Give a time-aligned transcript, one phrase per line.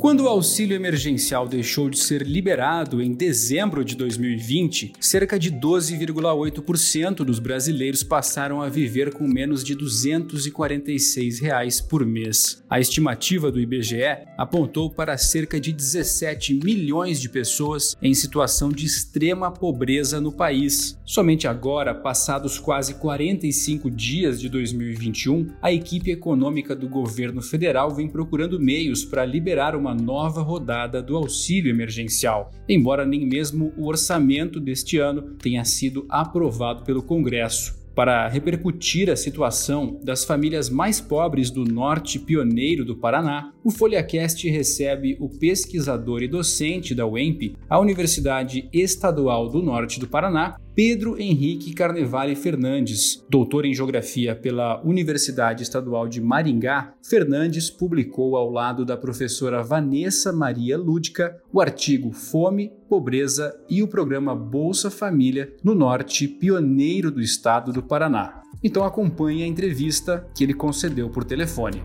[0.00, 7.16] Quando o auxílio emergencial deixou de ser liberado em dezembro de 2020, cerca de 12,8%
[7.16, 12.64] dos brasileiros passaram a viver com menos de 246 reais por mês.
[12.70, 18.86] A estimativa do IBGE apontou para cerca de 17 milhões de pessoas em situação de
[18.86, 20.98] extrema pobreza no país.
[21.04, 28.08] Somente agora, passados quase 45 dias de 2021, a equipe econômica do governo federal vem
[28.08, 33.88] procurando meios para liberar uma uma nova rodada do auxílio emergencial, embora nem mesmo o
[33.88, 37.80] orçamento deste ano tenha sido aprovado pelo Congresso.
[37.92, 44.48] Para repercutir a situação das famílias mais pobres do norte pioneiro do Paraná, o FolhaCast
[44.48, 51.20] recebe o pesquisador e docente da UEMP, a Universidade Estadual do Norte do Paraná, Pedro
[51.20, 53.22] Henrique Carnevale Fernandes.
[53.28, 60.32] Doutor em Geografia pela Universidade Estadual de Maringá, Fernandes publicou ao lado da professora Vanessa
[60.32, 67.20] Maria Lúdica o artigo Fome, Pobreza e o programa Bolsa Família no norte pioneiro do
[67.20, 68.40] estado do Paraná.
[68.64, 71.82] Então acompanhe a entrevista que ele concedeu por telefone.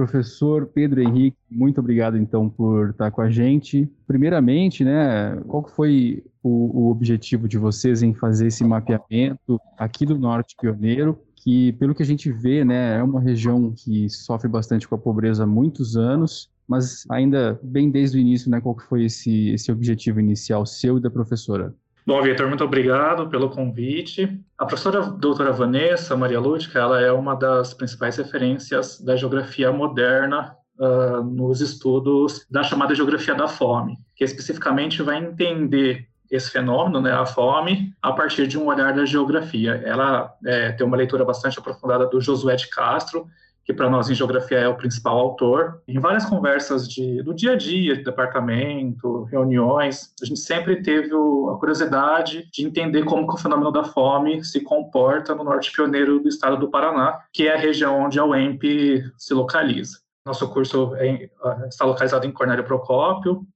[0.00, 3.86] Professor Pedro Henrique, muito obrigado então por estar com a gente.
[4.06, 10.18] Primeiramente, né, qual foi o, o objetivo de vocês em fazer esse mapeamento aqui do
[10.18, 11.18] Norte Pioneiro?
[11.36, 14.98] que pelo que a gente vê, né, é uma região que sofre bastante com a
[14.98, 19.72] pobreza há muitos anos, mas ainda bem desde o início, né, qual foi esse, esse
[19.72, 21.74] objetivo inicial seu e da professora?
[22.06, 24.40] Bom, Vitor, muito obrigado pelo convite.
[24.58, 30.56] A professora doutora Vanessa Maria Lúdica, ela é uma das principais referências da geografia moderna
[30.78, 37.12] uh, nos estudos da chamada geografia da fome, que especificamente vai entender esse fenômeno, né,
[37.12, 39.82] a fome, a partir de um olhar da geografia.
[39.84, 43.26] Ela é, tem uma leitura bastante aprofundada do Josué de Castro,
[43.64, 45.82] que para nós em geografia é o principal autor.
[45.86, 51.14] Em várias conversas de, do dia a dia, de departamento, reuniões, a gente sempre teve
[51.14, 55.72] o, a curiosidade de entender como que o fenômeno da fome se comporta no norte
[55.72, 59.98] pioneiro do estado do Paraná, que é a região onde a UEMP se localiza.
[60.24, 61.30] Nosso curso é,
[61.68, 63.46] está localizado em Cornélio Procópio,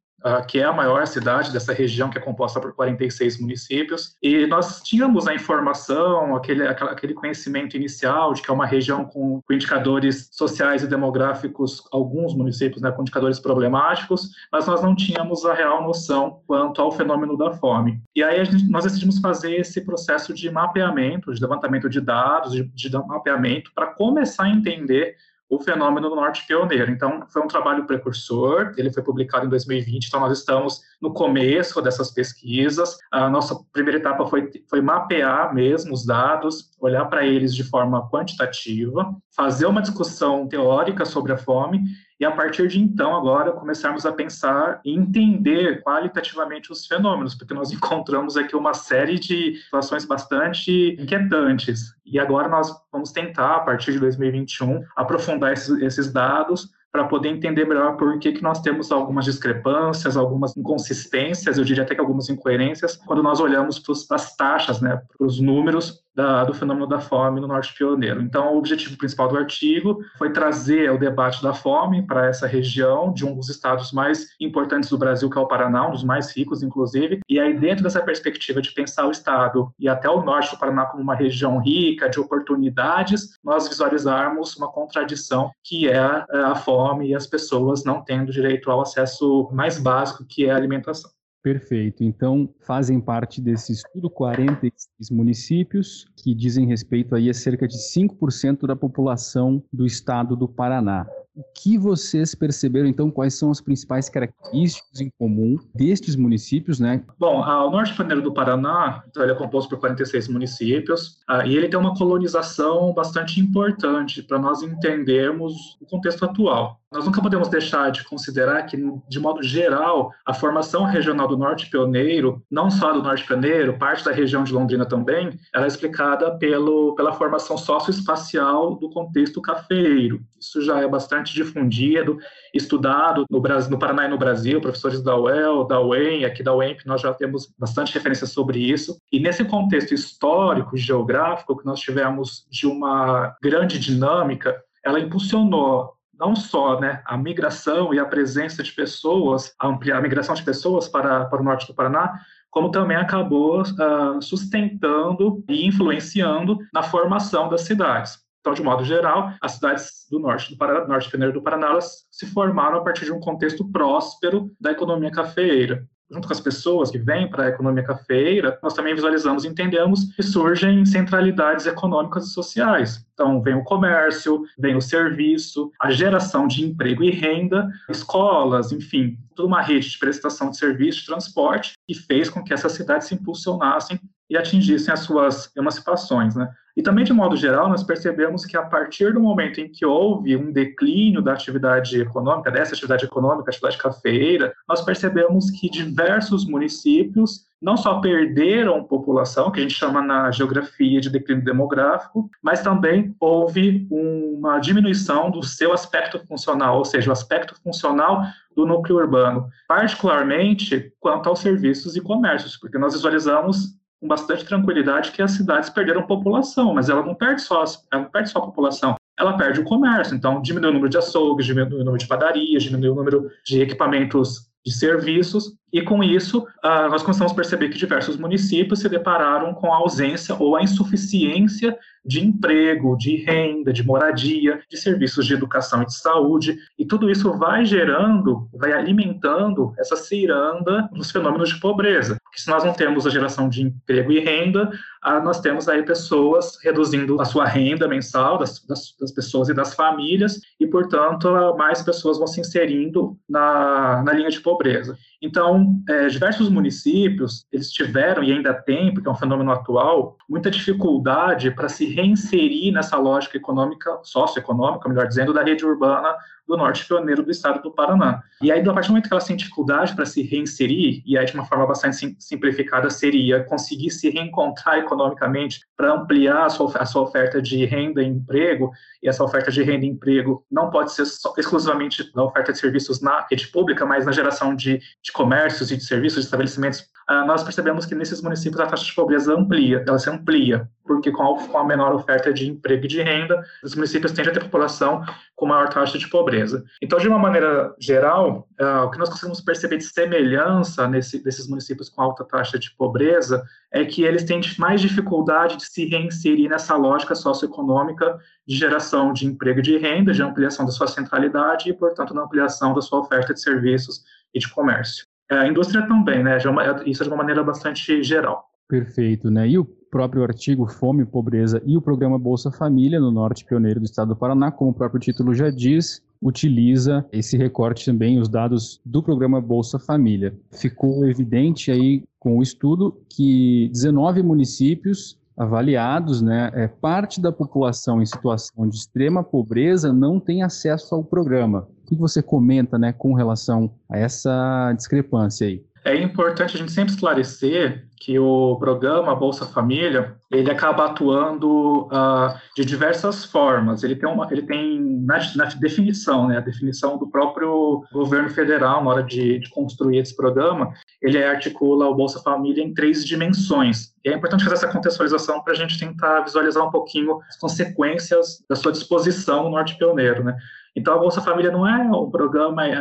[0.49, 4.17] que é a maior cidade dessa região, que é composta por 46 municípios.
[4.23, 9.41] E nós tínhamos a informação, aquele, aquele conhecimento inicial de que é uma região com,
[9.43, 15.45] com indicadores sociais e demográficos, alguns municípios né, com indicadores problemáticos, mas nós não tínhamos
[15.45, 18.01] a real noção quanto ao fenômeno da fome.
[18.17, 22.65] E aí gente, nós decidimos fazer esse processo de mapeamento, de levantamento de dados, de,
[22.65, 25.17] de mapeamento, para começar a entender
[25.49, 26.91] o fenômeno do norte pioneiro.
[26.91, 31.81] Então, foi um trabalho precursor, ele foi publicado em 2020, então nós estamos no começo
[31.83, 32.97] dessas pesquisas.
[33.11, 38.09] A nossa primeira etapa foi, foi mapear mesmo os dados, olhar para eles de forma
[38.11, 41.83] quantitativa, fazer uma discussão teórica sobre a fome
[42.19, 47.55] e a partir de então, agora, começarmos a pensar e entender qualitativamente os fenômenos, porque
[47.55, 51.95] nós encontramos aqui uma série de situações bastante inquietantes.
[52.07, 57.31] E agora nós vamos tentar, a partir de 2021, aprofundar esses, esses dados para poder
[57.31, 62.01] entender melhor por que, que nós temos algumas discrepâncias, algumas inconsistências, eu diria até que
[62.01, 66.87] algumas incoerências, quando nós olhamos para as taxas, né, para os números da, do fenômeno
[66.87, 68.23] da fome no norte pioneiro.
[68.23, 73.13] Então, o objetivo principal do artigo foi trazer o debate da fome para essa região
[73.13, 76.35] de um dos estados mais importantes do Brasil, que é o Paraná, um dos mais
[76.35, 77.21] ricos, inclusive.
[77.29, 80.87] E aí, dentro dessa perspectiva de pensar o estado e até o norte do Paraná
[80.87, 87.15] como uma região rica de oportunidades, nós visualizarmos uma contradição que é a fome e
[87.15, 91.11] as pessoas não tendo direito ao acesso mais básico, que é a alimentação.
[91.45, 92.03] Perfeito.
[92.03, 98.67] Então, fazem parte desse estudo 46 municípios que dizem respeito aí a cerca de 5%
[98.67, 101.07] da população do estado do Paraná.
[101.37, 107.03] O que vocês perceberam, então, quais são as principais características em comum destes municípios, né?
[107.19, 111.57] Bom, o Norte Paneiro do Paraná, então, ele é composto por 46 municípios, uh, e
[111.57, 116.81] ele tem uma colonização bastante importante para nós entendermos o contexto atual.
[116.95, 118.77] Nós nunca podemos deixar de considerar que,
[119.09, 124.05] de modo geral, a formação regional do Norte Pioneiro, não só do Norte Pioneiro, parte
[124.05, 130.21] da região de Londrina também, ela é explicada pelo, pela formação socioespacial do contexto cafeeiro.
[130.39, 132.17] Isso já é bastante difundido,
[132.55, 136.55] estudado no, Brasil, no Paraná e no Brasil, professores da UEL, da UEM, aqui da
[136.55, 138.97] UEMP, nós já temos bastante referência sobre isso.
[139.11, 146.35] E nesse contexto histórico, geográfico, que nós tivemos de uma grande dinâmica, ela impulsionou não
[146.35, 150.89] só né, a migração e a presença de pessoas, a ampliar a migração de pessoas
[150.89, 152.21] para, para o norte do Paraná,
[152.51, 158.19] como também acabou uh, sustentando e influenciando na formação das cidades.
[158.41, 162.27] Então, de modo geral, as cidades do norte do Paraná, norte pioneiro do Paraná, se
[162.27, 166.99] formaram a partir de um contexto próspero da economia cafeeira junto com as pessoas que
[166.99, 172.31] vêm para a economia cafeira, nós também visualizamos e entendemos que surgem centralidades econômicas e
[172.31, 173.05] sociais.
[173.15, 179.17] Então, vem o comércio, vem o serviço, a geração de emprego e renda, escolas, enfim,
[179.37, 183.07] toda uma rede de prestação de serviço, de transporte, que fez com que essas cidades
[183.07, 186.35] se impulsionassem e atingissem as suas emancipações.
[186.35, 186.51] Né?
[186.77, 190.37] E também, de modo geral, nós percebemos que a partir do momento em que houve
[190.37, 197.47] um declínio da atividade econômica, dessa atividade econômica, atividade cafeeira, nós percebemos que diversos municípios
[197.65, 203.17] não só perderam população, que a gente chama na geografia de declínio demográfico, mas também
[203.19, 208.23] houve uma diminuição do seu aspecto funcional, ou seja, o aspecto funcional
[208.55, 215.11] do núcleo urbano, particularmente quanto aos serviços e comércios, porque nós visualizamos com bastante tranquilidade
[215.11, 218.43] que as cidades perderam população, mas ela não perde só, ela não perde só a
[218.43, 220.15] população, ela perde o comércio.
[220.15, 223.63] Então, diminui o número de açougues, diminui o número de padarias, diminui o número de
[223.63, 228.89] equipamentos de serviços, e com isso uh, nós começamos a perceber que diversos municípios se
[228.89, 235.27] depararam com a ausência ou a insuficiência de emprego, de renda, de moradia, de serviços
[235.27, 241.11] de educação e de saúde, e tudo isso vai gerando, vai alimentando essa ciranda dos
[241.11, 242.19] fenômenos de pobreza.
[242.23, 244.71] Porque se nós não temos a geração de emprego e renda,
[245.03, 249.55] ah, nós temos aí pessoas reduzindo a sua renda mensal das, das, das pessoas e
[249.55, 254.97] das famílias, e, portanto, mais pessoas vão se inserindo na, na linha de pobreza.
[255.25, 260.51] Então, é, diversos municípios, eles tiveram e ainda têm, porque é um fenômeno atual, muita
[260.51, 266.15] dificuldade para se reinserir nessa lógica econômica, socioeconômica, melhor dizendo, da rede urbana
[266.47, 268.23] do norte pioneiro do estado do Paraná.
[268.43, 271.25] E aí, a partir do momento que elas têm dificuldade para se reinserir, e aí
[271.25, 276.85] de uma forma bastante simplificada seria conseguir se reencontrar economicamente para ampliar a sua, a
[276.85, 278.71] sua, oferta de renda e emprego,
[279.03, 282.59] e essa oferta de renda e emprego não pode ser só, exclusivamente na oferta de
[282.59, 286.85] serviços na rede pública, mas na geração de, de comércios e de serviços, de estabelecimentos
[287.09, 291.57] nós percebemos que nesses municípios a taxa de pobreza amplia, ela se amplia, porque com
[291.57, 295.03] a, menor oferta de emprego e de renda, os municípios tendem a ter população
[295.37, 296.65] com maior taxa de pobreza.
[296.81, 301.89] Então, de uma maneira geral, uh, o que nós conseguimos perceber de semelhança nesse, municípios
[301.89, 303.43] com alta taxa de pobreza
[303.73, 309.27] é que eles têm mais dificuldade de se reinserir nessa lógica socioeconômica de geração de
[309.27, 313.01] emprego e de renda, de ampliação da sua centralidade e, portanto, na ampliação da sua
[313.01, 314.03] oferta de serviços
[314.33, 315.04] e de comércio.
[315.31, 316.37] É, a indústria também, né?
[316.37, 318.51] É isso é de uma maneira bastante geral.
[318.69, 319.49] Perfeito, né?
[319.49, 323.87] E o próprio artigo Fome, Pobreza e o programa Bolsa Família no Norte Pioneiro do
[323.87, 328.81] Estado do Paraná, como o próprio título já diz, utiliza esse recorte também, os dados
[328.85, 330.35] do programa Bolsa Família.
[330.51, 338.01] Ficou evidente aí com o estudo que 19 municípios avaliados, né, é, parte da população
[338.01, 341.69] em situação de extrema pobreza não tem acesso ao programa.
[341.83, 345.63] O que você comenta né, com relação a essa discrepância aí?
[345.85, 352.35] É importante a gente sempre esclarecer que o programa Bolsa Família ele acaba atuando uh,
[352.57, 353.83] de diversas formas.
[353.83, 358.83] Ele tem uma, ele tem na, na, definição, né, a definição do próprio governo federal
[358.83, 360.73] na hora de, de, construir esse programa,
[361.03, 363.93] ele articula o Bolsa Família em três dimensões.
[364.05, 368.43] E é importante fazer essa contextualização para a gente tentar visualizar um pouquinho as consequências
[368.49, 370.37] da sua disposição no Norte Pioneiro, né?
[370.77, 372.75] Então, a Bolsa Família não é um programa é,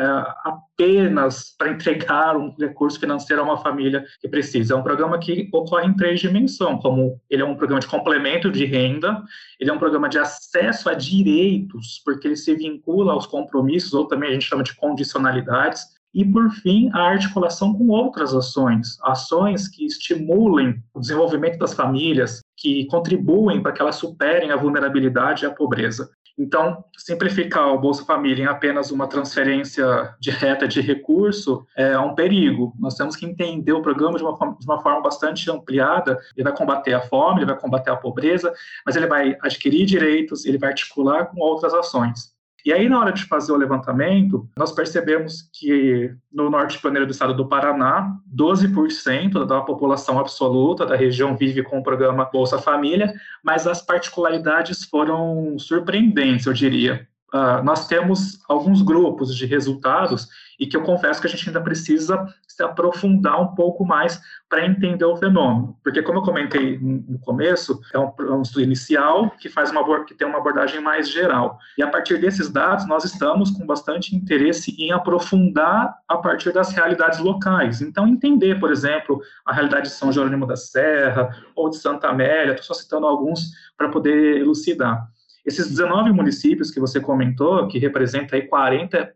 [0.44, 4.74] apenas para entregar um recurso financeiro a uma família que precisa.
[4.74, 8.52] É um programa que ocorre em três dimensões, como ele é um programa de complemento
[8.52, 9.22] de renda,
[9.60, 14.08] ele é um programa de acesso a direitos, porque ele se vincula aos compromissos, ou
[14.08, 19.68] também a gente chama de condicionalidades, e, por fim, a articulação com outras ações, ações
[19.68, 25.48] que estimulem o desenvolvimento das famílias, que contribuem para que elas superem a vulnerabilidade e
[25.48, 26.10] a pobreza.
[26.38, 32.74] Então, simplificar o Bolsa Família em apenas uma transferência direta de recurso é um perigo.
[32.80, 36.20] Nós temos que entender o programa de uma forma, de uma forma bastante ampliada.
[36.36, 38.52] Ele vai combater a fome, ele vai combater a pobreza,
[38.84, 42.33] mas ele vai adquirir direitos, ele vai articular com outras ações.
[42.66, 47.12] E aí, na hora de fazer o levantamento, nós percebemos que no norte pioneiro do
[47.12, 53.14] estado do Paraná, 12% da população absoluta da região vive com o programa Bolsa Família,
[53.44, 57.06] mas as particularidades foram surpreendentes, eu diria.
[57.34, 60.28] Uh, nós temos alguns grupos de resultados
[60.60, 64.66] e que eu confesso que a gente ainda precisa se aprofundar um pouco mais para
[64.66, 69.32] entender o fenômeno, porque como eu comentei no começo, é um, é um estudo inicial
[69.32, 71.58] que faz uma que tem uma abordagem mais geral.
[71.78, 76.72] E a partir desses dados, nós estamos com bastante interesse em aprofundar a partir das
[76.72, 77.82] realidades locais.
[77.82, 82.52] Então, entender, por exemplo, a realidade de São Jerônimo da Serra ou de Santa Amélia,
[82.52, 85.08] estou só citando alguns para poder elucidar.
[85.46, 89.10] Esses 19 municípios que você comentou, que representa aí 40%,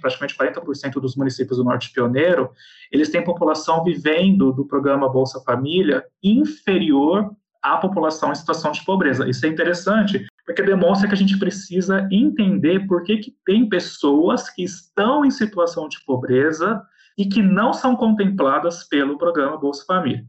[0.00, 2.50] praticamente 40% dos municípios do Norte Pioneiro,
[2.90, 7.30] eles têm população vivendo do programa Bolsa Família inferior
[7.62, 9.28] à população em situação de pobreza.
[9.28, 14.50] Isso é interessante, porque demonstra que a gente precisa entender por que, que tem pessoas
[14.50, 16.82] que estão em situação de pobreza
[17.16, 20.24] e que não são contempladas pelo programa Bolsa Família.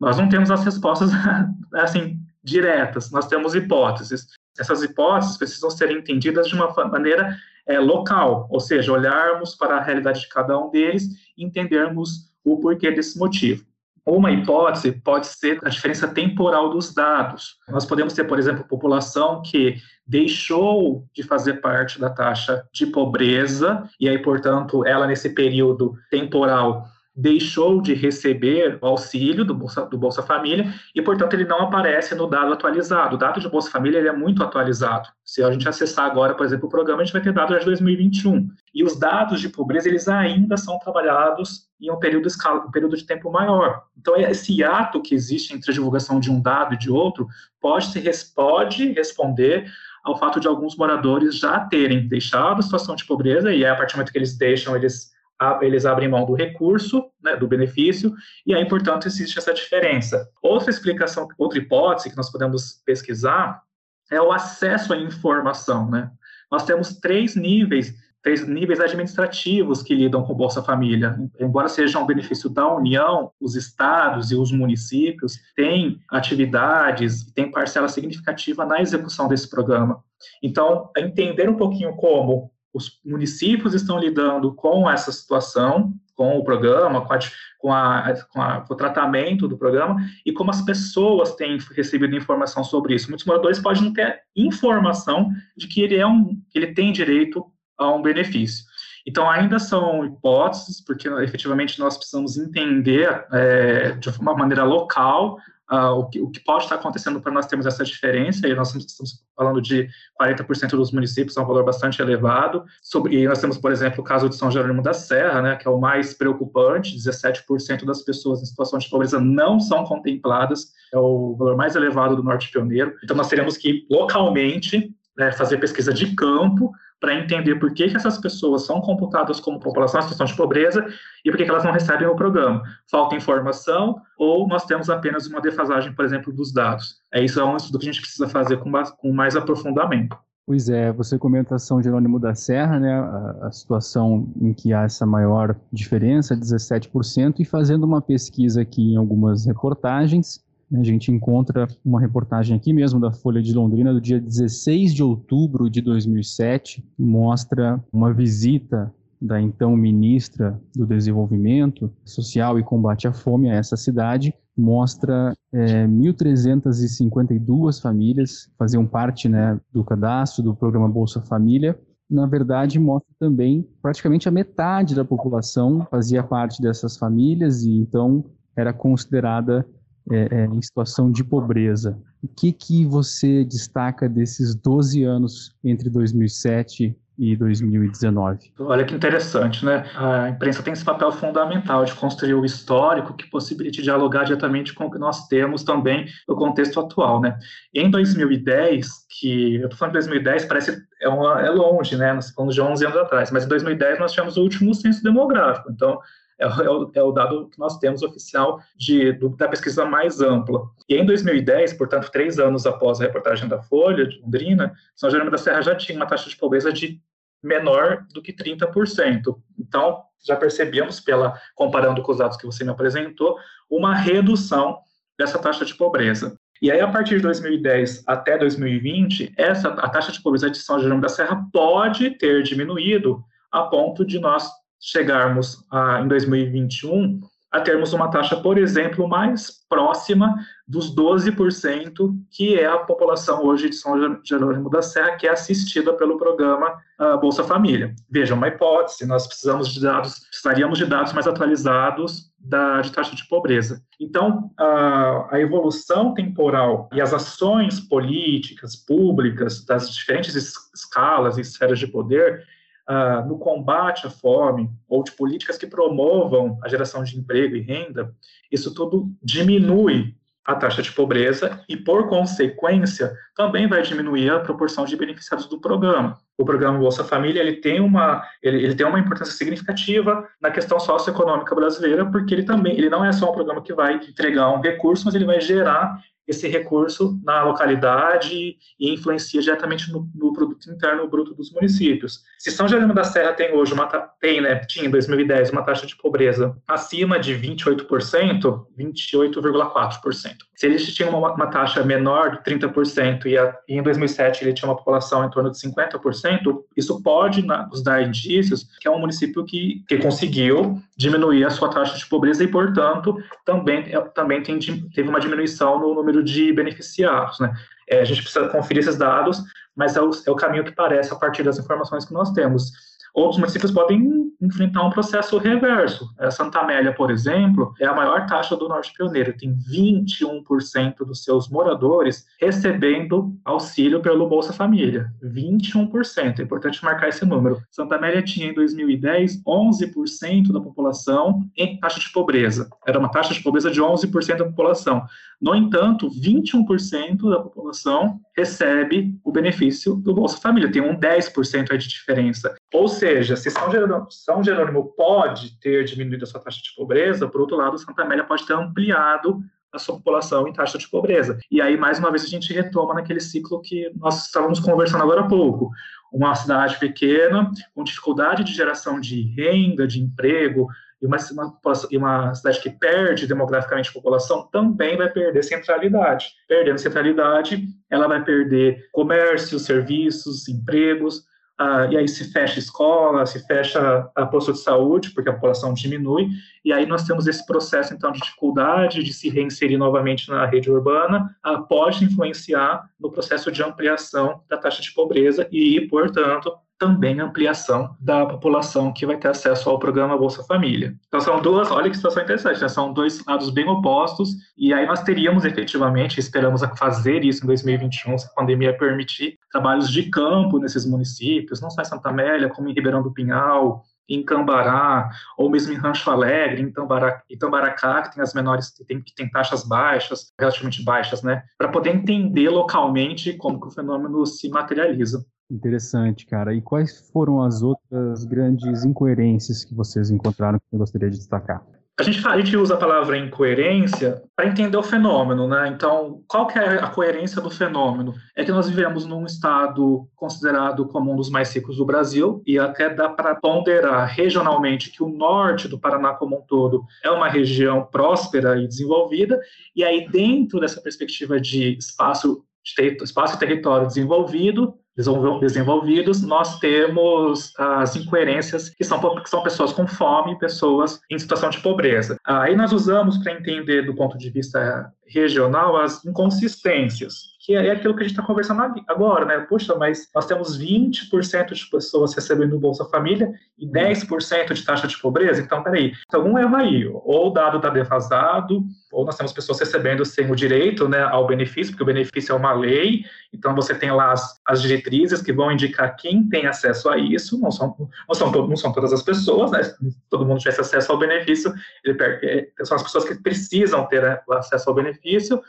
[0.00, 1.10] Nós não temos as respostas
[1.74, 8.46] assim diretas, nós temos hipóteses essas hipóteses precisam ser entendidas de uma maneira é, local,
[8.50, 11.04] ou seja, olharmos para a realidade de cada um deles
[11.36, 13.64] e entendermos o porquê desse motivo.
[14.06, 17.56] Uma hipótese pode ser a diferença temporal dos dados.
[17.66, 23.88] Nós podemos ter, por exemplo, população que deixou de fazer parte da taxa de pobreza,
[23.98, 29.96] e aí, portanto, ela, nesse período temporal, deixou de receber o auxílio do Bolsa, do
[29.96, 33.14] Bolsa Família e, portanto, ele não aparece no dado atualizado.
[33.14, 35.08] O dado de Bolsa Família ele é muito atualizado.
[35.24, 37.64] Se a gente acessar agora, por exemplo, o programa, a gente vai ter dados de
[37.66, 38.48] 2021.
[38.74, 42.96] E os dados de pobreza, eles ainda são trabalhados em um período, escala, um período
[42.96, 43.84] de tempo maior.
[43.96, 47.28] Então, esse ato que existe entre a divulgação de um dado e de outro
[47.60, 49.70] pode, se, pode responder
[50.02, 53.76] ao fato de alguns moradores já terem deixado a situação de pobreza, e é a
[53.76, 55.13] partir do momento que eles deixam, eles
[55.62, 58.14] eles abrem mão do recurso, né, do benefício,
[58.46, 60.28] e aí, portanto, existe essa diferença.
[60.42, 63.62] Outra explicação, outra hipótese que nós podemos pesquisar
[64.10, 66.10] é o acesso à informação, né?
[66.50, 71.18] Nós temos três níveis, três níveis administrativos que lidam com Bolsa Família.
[71.38, 77.88] Embora seja um benefício da União, os estados e os municípios têm atividades, têm parcela
[77.88, 80.02] significativa na execução desse programa.
[80.42, 87.06] Então, entender um pouquinho como os municípios estão lidando com essa situação, com o programa,
[87.06, 87.18] com, a,
[87.58, 92.16] com, a, com, a, com, o tratamento do programa e como as pessoas têm recebido
[92.16, 93.08] informação sobre isso.
[93.08, 97.44] Muitos moradores podem não ter informação de que ele é um, ele tem direito
[97.78, 98.64] a um benefício.
[99.06, 105.38] Então, ainda são hipóteses, porque efetivamente nós precisamos entender é, de uma maneira local
[105.70, 108.74] Uh, o, que, o, que, pode estar acontecendo para nós termos essa diferença, e nós
[108.74, 109.88] estamos falando de
[110.20, 112.64] 40% dos municípios, é um valor bastante elevado.
[112.82, 115.66] Sobre, e nós temos, por exemplo, o caso de São Jerônimo da Serra, né, que
[115.66, 120.98] é o mais preocupante: 17% das pessoas em situação de pobreza não são contempladas, é
[120.98, 122.94] o valor mais elevado do Norte Pioneiro.
[123.02, 126.72] Então, nós teremos que, localmente, né, fazer pesquisa de campo
[127.04, 130.86] para entender por que, que essas pessoas são computadas como população em situação de pobreza
[131.22, 132.62] e por que, que elas não recebem o programa.
[132.90, 136.96] Falta informação ou nós temos apenas uma defasagem, por exemplo, dos dados.
[137.12, 140.16] É isso é um estudo que a gente precisa fazer com mais, com mais aprofundamento.
[140.46, 144.84] Pois é, você comenta São Jerônimo da Serra, né, a, a, situação em que há
[144.84, 150.42] essa maior diferença, 17%, e fazendo uma pesquisa aqui em algumas reportagens,
[150.80, 155.02] a gente encontra uma reportagem aqui mesmo da Folha de Londrina do dia 16 de
[155.02, 163.12] outubro de 2007, mostra uma visita da então ministra do Desenvolvimento Social e Combate à
[163.12, 170.88] Fome a essa cidade, mostra é, 1.352 famílias faziam parte né, do cadastro do programa
[170.88, 171.78] Bolsa Família.
[172.08, 178.24] Na verdade, mostra também praticamente a metade da população fazia parte dessas famílias e então
[178.56, 179.66] era considerada
[180.10, 181.98] é, é, em situação de pobreza.
[182.22, 188.52] O que, que você destaca desses 12 anos entre 2007 e 2019.
[188.58, 189.88] Olha que interessante, né?
[189.94, 194.86] A imprensa tem esse papel fundamental de construir o histórico que possibilite dialogar diretamente com
[194.86, 197.38] o que nós temos também no contexto atual, né?
[197.72, 198.88] Em 2010,
[199.20, 202.12] que eu tô falando de 2010, parece é, uma, é longe, né?
[202.12, 205.70] Nós falamos de 11 anos atrás, mas em 2010 nós tivemos o último censo demográfico.
[205.70, 206.00] Então,
[206.38, 210.20] é, é, o, é o dado que nós temos oficial de, do, da pesquisa mais
[210.20, 210.62] ampla.
[210.88, 215.30] E em 2010, portanto, três anos após a reportagem da Folha de Londrina, São Jerônimo
[215.30, 217.00] da Serra já tinha uma taxa de pobreza de
[217.42, 219.36] menor do que 30%.
[219.58, 223.36] Então, já percebemos, pela comparando com os dados que você me apresentou,
[223.70, 224.78] uma redução
[225.18, 226.38] dessa taxa de pobreza.
[226.62, 230.78] E aí, a partir de 2010 até 2020, essa, a taxa de pobreza de São
[230.78, 233.22] Jerônimo da Serra pode ter diminuído
[233.52, 234.48] a ponto de nós
[234.84, 237.20] chegarmos a, em 2021
[237.54, 240.34] a termos uma taxa, por exemplo, mais próxima
[240.66, 245.92] dos 12%, que é a população hoje de São Jerônimo da Serra, que é assistida
[245.92, 247.94] pelo programa uh, Bolsa Família.
[248.10, 253.14] Veja, uma hipótese, nós precisamos de dados, precisaríamos de dados mais atualizados da, de taxa
[253.14, 253.80] de pobreza.
[254.00, 260.34] Então, a, a evolução temporal e as ações políticas, públicas, das diferentes
[260.74, 262.44] escalas e esferas de poder,
[262.86, 267.60] Uh, no combate à fome ou de políticas que promovam a geração de emprego e
[267.60, 268.14] renda,
[268.52, 270.14] isso tudo diminui
[270.44, 275.58] a taxa de pobreza e, por consequência, também vai diminuir a proporção de beneficiados do
[275.58, 276.18] programa.
[276.36, 280.78] O programa Bolsa Família ele tem uma ele, ele tem uma importância significativa na questão
[280.78, 284.60] socioeconômica brasileira, porque ele também ele não é só um programa que vai entregar um
[284.60, 290.70] recurso, mas ele vai gerar esse recurso na localidade e influencia diretamente no, no, produto
[290.70, 292.22] interno bruto dos municípios.
[292.38, 293.86] Se São Jerônimo da Serra tem hoje uma
[294.20, 300.36] tem, né, tinha em 2010 uma taxa de pobreza acima de 28%, 28,4%.
[300.56, 304.52] Se eles tinham uma, uma, taxa menor de 30% e, a, e, em 2007 ele
[304.52, 308.98] tinha uma população em torno de 50%, isso pode nos dar indícios que é um
[308.98, 314.58] município que, que conseguiu diminuir a sua taxa de pobreza e, portanto, também, também tem,
[314.58, 317.40] teve uma diminuição no número de beneficiados.
[317.40, 317.52] Né?
[317.88, 319.42] É, a gente precisa conferir esses dados,
[319.74, 322.72] mas é o, é o caminho que parece a partir das informações que nós temos.
[323.14, 326.12] Outros municípios podem enfrentar um processo reverso.
[326.18, 331.22] A Santa Amélia, por exemplo, é a maior taxa do Norte Pioneiro, tem 21% dos
[331.22, 335.12] seus moradores recebendo auxílio pelo Bolsa Família.
[335.22, 337.62] 21%, é importante marcar esse número.
[337.70, 342.68] Santa Amélia tinha em 2010 11% da população em taxa de pobreza.
[342.84, 345.06] Era uma taxa de pobreza de 11% da população.
[345.44, 351.76] No entanto, 21% da população recebe o benefício do Bolsa Família, tem um 10% aí
[351.76, 352.54] de diferença.
[352.72, 357.28] Ou seja, se São Jerônimo, São Jerônimo pode ter diminuído a sua taxa de pobreza,
[357.28, 359.38] por outro lado, Santa Amélia pode ter ampliado
[359.70, 361.38] a sua população em taxa de pobreza.
[361.50, 365.20] E aí, mais uma vez, a gente retoma naquele ciclo que nós estávamos conversando agora
[365.20, 365.70] há pouco.
[366.10, 370.68] Uma cidade pequena, com dificuldade de geração de renda, de emprego,
[371.04, 371.58] e uma, uma,
[371.92, 376.28] uma, cidade que perde demograficamente população também vai perder centralidade.
[376.48, 381.26] Perdendo centralidade, ela vai perder comércio, serviços, empregos,
[381.58, 385.74] ah, e aí se fecha escola, se fecha a posto de saúde, porque a população
[385.74, 386.28] diminui,
[386.64, 390.70] e aí nós temos esse processo, então, de dificuldade de se reinserir novamente na rede
[390.70, 397.20] urbana, ah, pode influenciar no processo de ampliação da taxa de pobreza e, portanto, também
[397.20, 400.94] ampliação da população que vai ter acesso ao programa Bolsa Família.
[401.06, 402.68] Então são duas, olha que situação interessante, né?
[402.68, 408.18] são dois lados bem opostos, e aí nós teríamos efetivamente, esperamos fazer isso em 2021,
[408.18, 412.68] se a pandemia permitir, trabalhos de campo nesses municípios, não só em Santa Amélia, como
[412.68, 418.02] em Ribeirão do Pinhal, em Cambará, ou mesmo em Rancho Alegre, em Tambará, em Tambaracá,
[418.02, 421.94] que tem as menores, que tem, que tem taxas baixas, relativamente baixas, né, para poder
[421.94, 425.24] entender localmente como que o fenômeno se materializa.
[425.50, 426.54] Interessante, cara.
[426.54, 431.64] E quais foram as outras grandes incoerências que vocês encontraram que eu gostaria de destacar?
[431.96, 435.68] A gente, a gente usa a palavra incoerência para entender o fenômeno, né?
[435.68, 438.14] Então, qual que é a coerência do fenômeno?
[438.34, 442.58] É que nós vivemos num estado considerado como um dos mais ricos do Brasil e
[442.58, 447.28] até dá para ponderar regionalmente que o norte do Paraná como um todo é uma
[447.28, 449.38] região próspera e desenvolvida,
[449.76, 457.52] e aí dentro dessa perspectiva de espaço, de espaço e território desenvolvido, desenvolvidos, nós temos
[457.58, 462.16] as incoerências, que são, que são pessoas com fome, pessoas em situação de pobreza.
[462.24, 467.94] Aí nós usamos para entender, do ponto de vista regional, as inconsistências que é aquilo
[467.94, 469.38] que a gente está conversando agora, né?
[469.40, 474.98] Puxa, mas nós temos 20% de pessoas recebendo Bolsa Família e 10% de taxa de
[474.98, 479.32] pobreza, então peraí, tem algum erro aí, ou o dado está defasado, ou nós temos
[479.32, 483.54] pessoas recebendo sem o direito né, ao benefício, porque o benefício é uma lei, então
[483.54, 487.50] você tem lá as, as diretrizes que vão indicar quem tem acesso a isso, não
[487.50, 487.76] são,
[488.08, 489.60] não são, não são todas as pessoas, né?
[490.08, 491.52] todo mundo tivesse acesso ao benefício,
[491.84, 495.03] ele, é, são as pessoas que precisam ter né, acesso ao benefício,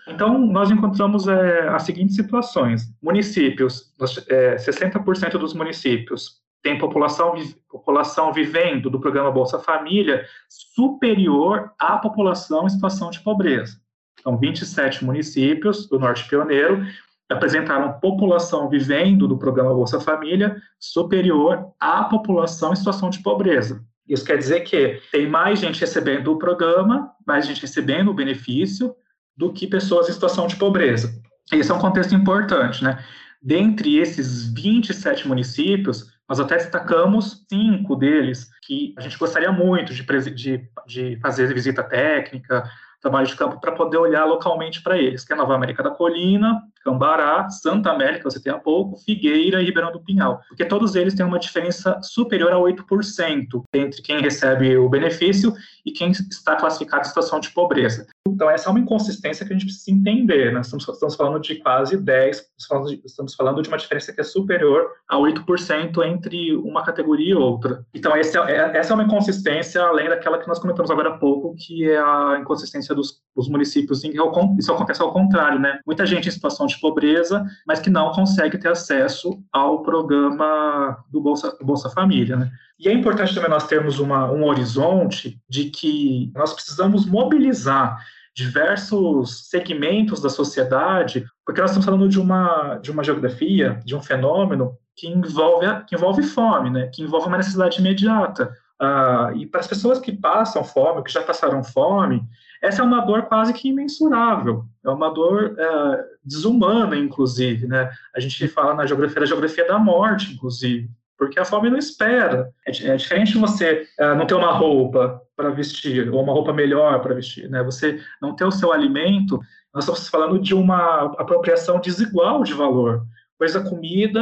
[0.07, 3.93] então nós encontramos é, as seguintes situações, municípios,
[4.27, 7.35] é, 60% dos municípios tem população,
[7.69, 13.79] população vivendo do programa Bolsa Família superior à população em situação de pobreza.
[14.19, 16.83] Então, 27 municípios do Norte Pioneiro
[17.29, 23.85] apresentaram população vivendo do programa Bolsa Família superior à população em situação de pobreza.
[24.09, 28.95] Isso quer dizer que tem mais gente recebendo o programa, mais gente recebendo o benefício,
[29.35, 31.13] do que pessoas em situação de pobreza.
[31.51, 33.03] Esse é um contexto importante, né?
[33.41, 40.03] Dentre esses 27 municípios, Nós até destacamos cinco deles que a gente gostaria muito de,
[40.33, 42.63] de, de fazer visita técnica,
[42.99, 46.59] trabalho de campo para poder olhar localmente para eles, que é Nova América da Colina,
[46.83, 51.13] Cambará, Santa América, você tem há pouco, Figueira e Ribeirão do Pinhal, porque todos eles
[51.13, 55.53] têm uma diferença superior a 8% entre quem recebe o benefício
[55.85, 58.07] e quem está classificado em situação de pobreza.
[58.35, 60.53] Então, essa é uma inconsistência que a gente precisa entender.
[60.53, 60.59] Né?
[60.59, 64.87] estamos, estamos falando de quase 10%, estamos, estamos falando de uma diferença que é superior
[65.07, 67.85] a 8% entre uma categoria e outra.
[67.93, 71.17] Então, esse é, é, essa é uma inconsistência, além daquela que nós comentamos agora há
[71.17, 74.03] pouco, que é a inconsistência dos, dos municípios.
[74.03, 75.79] Isso acontece ao contrário, né?
[75.85, 81.21] Muita gente em situação de pobreza, mas que não consegue ter acesso ao programa do
[81.21, 82.51] Bolsa, do Bolsa Família, né?
[82.77, 87.97] E é importante também nós termos uma, um horizonte de que nós precisamos mobilizar
[88.35, 94.01] diversos segmentos da sociedade, porque nós estamos falando de uma, de uma geografia, de um
[94.01, 96.89] fenômeno que envolve, que envolve fome, né?
[96.93, 98.53] que envolve uma necessidade imediata.
[98.77, 102.21] Ah, e para as pessoas que passam fome, que já passaram fome,
[102.61, 107.67] essa é uma dor quase que imensurável, é uma dor é, desumana, inclusive.
[107.67, 107.89] Né?
[108.13, 112.51] A gente fala na geografia da geografia da morte, inclusive porque a fome não espera.
[112.67, 117.01] É, é diferente você uh, não ter uma roupa para vestir, ou uma roupa melhor
[117.01, 117.61] para vestir, né?
[117.63, 119.39] Você não ter o seu alimento,
[119.73, 123.05] nós estamos falando de uma apropriação desigual de valor,
[123.37, 124.21] pois a comida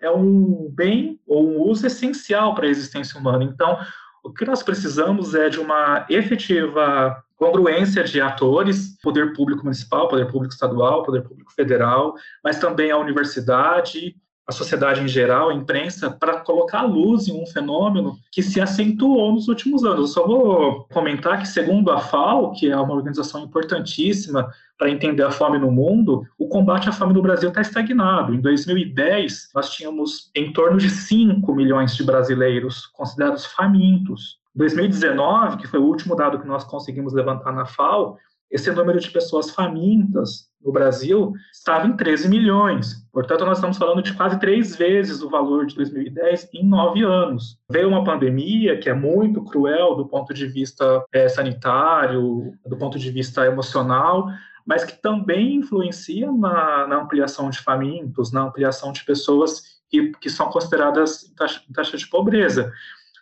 [0.00, 3.44] é um bem ou um uso essencial para a existência humana.
[3.44, 3.78] Então,
[4.24, 10.26] o que nós precisamos é de uma efetiva congruência de atores, poder público municipal, poder
[10.26, 14.16] público estadual, poder público federal, mas também a universidade,
[14.48, 19.30] a sociedade em geral, a imprensa, para colocar luz em um fenômeno que se acentuou
[19.34, 19.98] nos últimos anos.
[19.98, 25.22] Eu só vou comentar que, segundo a FAO, que é uma organização importantíssima para entender
[25.22, 28.34] a fome no mundo, o combate à fome no Brasil está estagnado.
[28.34, 34.38] Em 2010, nós tínhamos em torno de 5 milhões de brasileiros considerados famintos.
[34.56, 38.16] Em 2019, que foi o último dado que nós conseguimos levantar na FAO,
[38.50, 43.06] esse número de pessoas famintas no Brasil estava em 13 milhões.
[43.12, 47.58] Portanto, nós estamos falando de quase três vezes o valor de 2010 em nove anos.
[47.70, 52.98] Veio uma pandemia que é muito cruel do ponto de vista é, sanitário, do ponto
[52.98, 54.28] de vista emocional,
[54.66, 60.28] mas que também influencia na, na ampliação de famintos, na ampliação de pessoas que, que
[60.28, 62.72] são consideradas em taxa, em taxa de pobreza.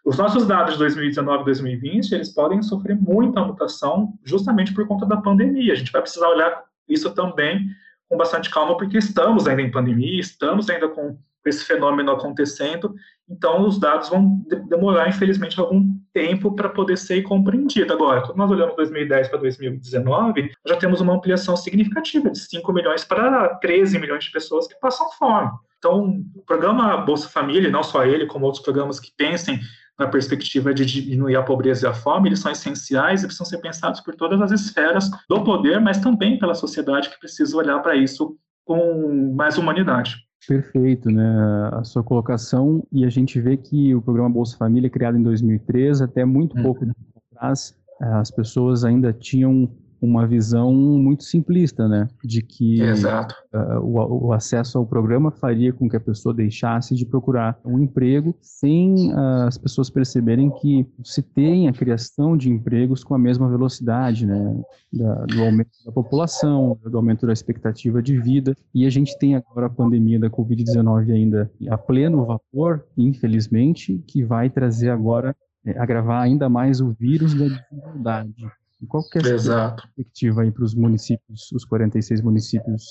[0.07, 5.05] Os nossos dados de 2019 e 2020, eles podem sofrer muita mutação justamente por conta
[5.05, 5.73] da pandemia.
[5.73, 7.67] A gente vai precisar olhar isso também
[8.09, 12.95] com bastante calma, porque estamos ainda em pandemia, estamos ainda com esse fenômeno acontecendo,
[13.29, 17.93] então os dados vão demorar, infelizmente, algum tempo para poder ser compreendido.
[17.93, 23.05] Agora, quando nós olhamos 2010 para 2019, já temos uma ampliação significativa, de 5 milhões
[23.05, 25.51] para 13 milhões de pessoas que passam fome.
[25.79, 29.61] Então, o programa Bolsa Família, não só ele, como outros programas que pensem
[29.99, 33.59] na perspectiva de diminuir a pobreza e a fome, eles são essenciais e precisam ser
[33.59, 37.97] pensados por todas as esferas do poder, mas também pela sociedade que precisa olhar para
[37.97, 40.17] isso com mais humanidade.
[40.47, 41.71] Perfeito, né?
[41.73, 46.05] A sua colocação e a gente vê que o programa Bolsa Família, criado em 2013,
[46.05, 46.63] até muito uhum.
[46.63, 46.87] pouco
[47.33, 49.69] atrás, as pessoas ainda tinham
[50.01, 55.89] uma visão muito simplista, né, de que uh, o, o, acesso ao programa faria com
[55.89, 61.23] que a pessoa deixasse de procurar um emprego, sem uh, as pessoas perceberem que se
[61.23, 64.61] tem a criação de empregos com a mesma velocidade, né,
[64.93, 69.35] da, do aumento da população, do aumento da expectativa de vida, e a gente tem
[69.35, 75.35] agora a pandemia da Covid-19 ainda a pleno vapor, infelizmente, que vai trazer agora
[75.67, 78.47] é, agravar ainda mais o vírus da desigualdade.
[78.89, 82.85] Qual que é a perspectiva aí para os municípios, os 46 municípios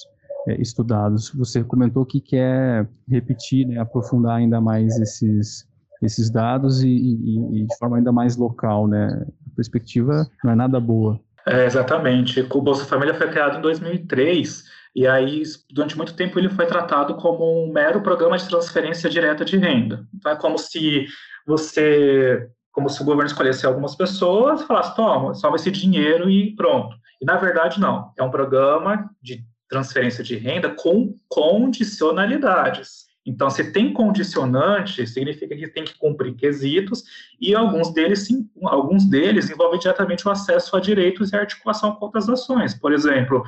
[0.47, 1.29] é, estudados?
[1.31, 5.67] Você comentou que quer repetir, né, aprofundar ainda mais esses,
[6.01, 9.25] esses dados e, e, e, de forma ainda mais local, né?
[9.51, 11.19] A perspectiva não é nada boa.
[11.45, 12.41] É, exatamente.
[12.51, 14.63] O Bolsa Família foi criado em 2003
[14.95, 19.43] e aí, durante muito tempo, ele foi tratado como um mero programa de transferência direta
[19.43, 20.07] de renda.
[20.15, 21.05] Então, é como se
[21.45, 26.53] você como se o governo escolhesse algumas pessoas e falasse, toma, salva esse dinheiro e
[26.57, 26.93] pronto.
[27.21, 33.05] E na verdade não, é um programa de transferência de renda com condicionalidades.
[33.25, 37.03] Então, se tem condicionante, significa que tem que cumprir quesitos
[37.39, 42.05] e alguns deles, sim, alguns deles envolvem diretamente o acesso a direitos e articulação com
[42.05, 42.75] outras ações.
[42.75, 43.43] Por exemplo,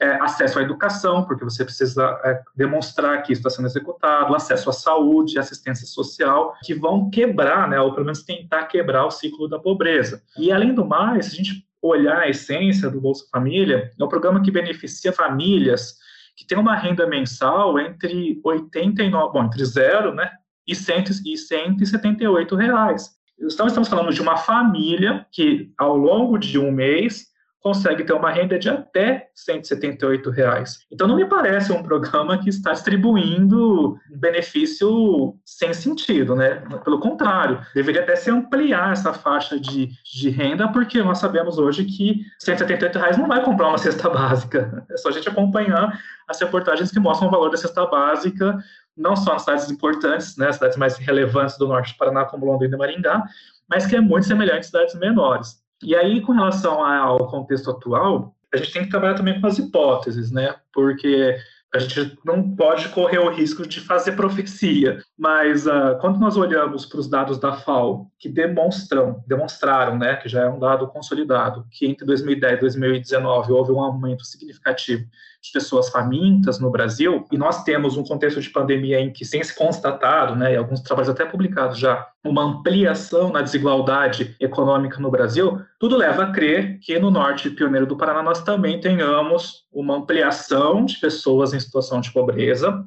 [0.00, 4.70] é, acesso à educação, porque você precisa é, demonstrar que isso está sendo executado, acesso
[4.70, 9.46] à saúde, assistência social, que vão quebrar, né, ou pelo menos tentar quebrar o ciclo
[9.46, 10.22] da pobreza.
[10.38, 14.08] E além do mais, se a gente olhar a essência do Bolsa Família, é um
[14.08, 15.96] programa que beneficia famílias
[16.36, 20.30] que têm uma renda mensal entre 89, bom, entre zero, né,
[20.66, 23.10] e 178 reais.
[23.38, 27.29] Então, estamos falando de uma família que, ao longo de um mês,
[27.60, 30.78] consegue ter uma renda de até 178 reais.
[30.90, 36.62] Então não me parece um programa que está distribuindo benefício sem sentido, né?
[36.82, 41.84] Pelo contrário, deveria até se ampliar essa faixa de, de renda, porque nós sabemos hoje
[41.84, 44.84] que 178 reais não vai comprar uma cesta básica.
[44.90, 48.56] É só a gente acompanhar as reportagens que mostram o valor da cesta básica,
[48.96, 52.76] não só nas cidades importantes, né, cidades mais relevantes do norte do Paraná, como Londrina
[52.76, 53.24] e Maringá,
[53.68, 55.59] mas que é muito semelhante a cidades menores.
[55.82, 59.58] E aí, com relação ao contexto atual, a gente tem que trabalhar também com as
[59.58, 60.56] hipóteses, né?
[60.72, 61.36] Porque
[61.72, 66.84] a gente não pode correr o risco de fazer profecia, mas uh, quando nós olhamos
[66.84, 71.64] para os dados da FAO, que demonstram, demonstraram, né, que já é um dado consolidado,
[71.70, 75.06] que entre 2010 e 2019 houve um aumento significativo
[75.42, 79.42] de pessoas famintas no Brasil, e nós temos um contexto de pandemia em que tem
[79.42, 85.10] se constatado, né, e alguns trabalhos até publicados já, uma ampliação na desigualdade econômica no
[85.10, 89.96] Brasil, tudo leva a crer que no norte pioneiro do Paraná nós também tenhamos uma
[89.96, 92.84] ampliação de pessoas em situação de pobreza,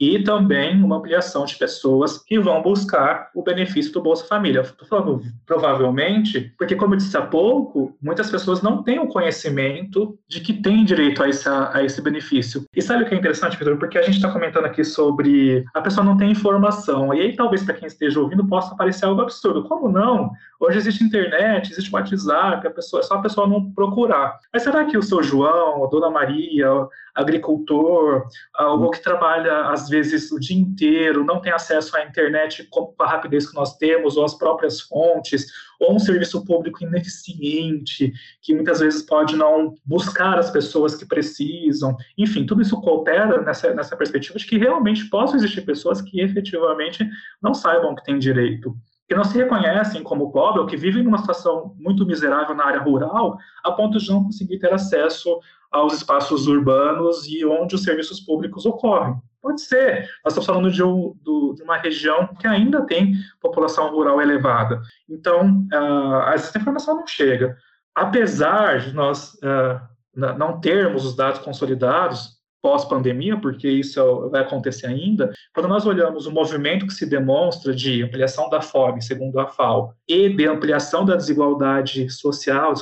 [0.00, 4.60] e também uma ampliação de pessoas que vão buscar o benefício do Bolsa Família.
[4.60, 10.18] Estou falando provavelmente, porque, como eu disse há pouco, muitas pessoas não têm o conhecimento
[10.28, 12.64] de que têm direito a esse, a esse benefício.
[12.74, 13.78] E sabe o que é interessante, Pedro?
[13.78, 17.62] Porque a gente está comentando aqui sobre a pessoa não tem informação, e aí talvez
[17.62, 19.64] para quem esteja ouvindo possa parecer algo absurdo.
[19.64, 20.32] Como não?
[20.58, 24.38] Hoje existe internet, existe WhatsApp, a pessoa, é só a pessoa não procurar.
[24.52, 26.68] Mas será que o seu João, a Dona Maria,
[27.14, 32.94] agricultor, algo que trabalha às vezes o dia inteiro, não tem acesso à internet com
[32.98, 35.46] a rapidez que nós temos, ou às próprias fontes,
[35.80, 41.96] ou um serviço público ineficiente, que muitas vezes pode não buscar as pessoas que precisam.
[42.16, 47.06] Enfim, tudo isso coopera nessa, nessa perspectiva de que realmente possam existir pessoas que efetivamente
[47.42, 48.74] não saibam que têm direito
[49.08, 52.80] que não se reconhecem como pobre ou que vivem numa situação muito miserável na área
[52.80, 55.38] rural, a ponto de não conseguir ter acesso
[55.72, 59.14] aos espaços urbanos e onde os serviços públicos ocorrem.
[59.40, 60.08] Pode ser.
[60.24, 64.80] Nós estamos falando de, um, do, de uma região que ainda tem população rural elevada.
[65.08, 67.56] Então, uh, essa informação não chega.
[67.94, 69.80] Apesar de nós uh,
[70.14, 76.30] não termos os dados consolidados pós-pandemia, porque isso vai acontecer ainda, quando nós olhamos o
[76.30, 81.16] movimento que se demonstra de ampliação da fome, segundo a FAO, e de ampliação da
[81.16, 82.72] desigualdade social,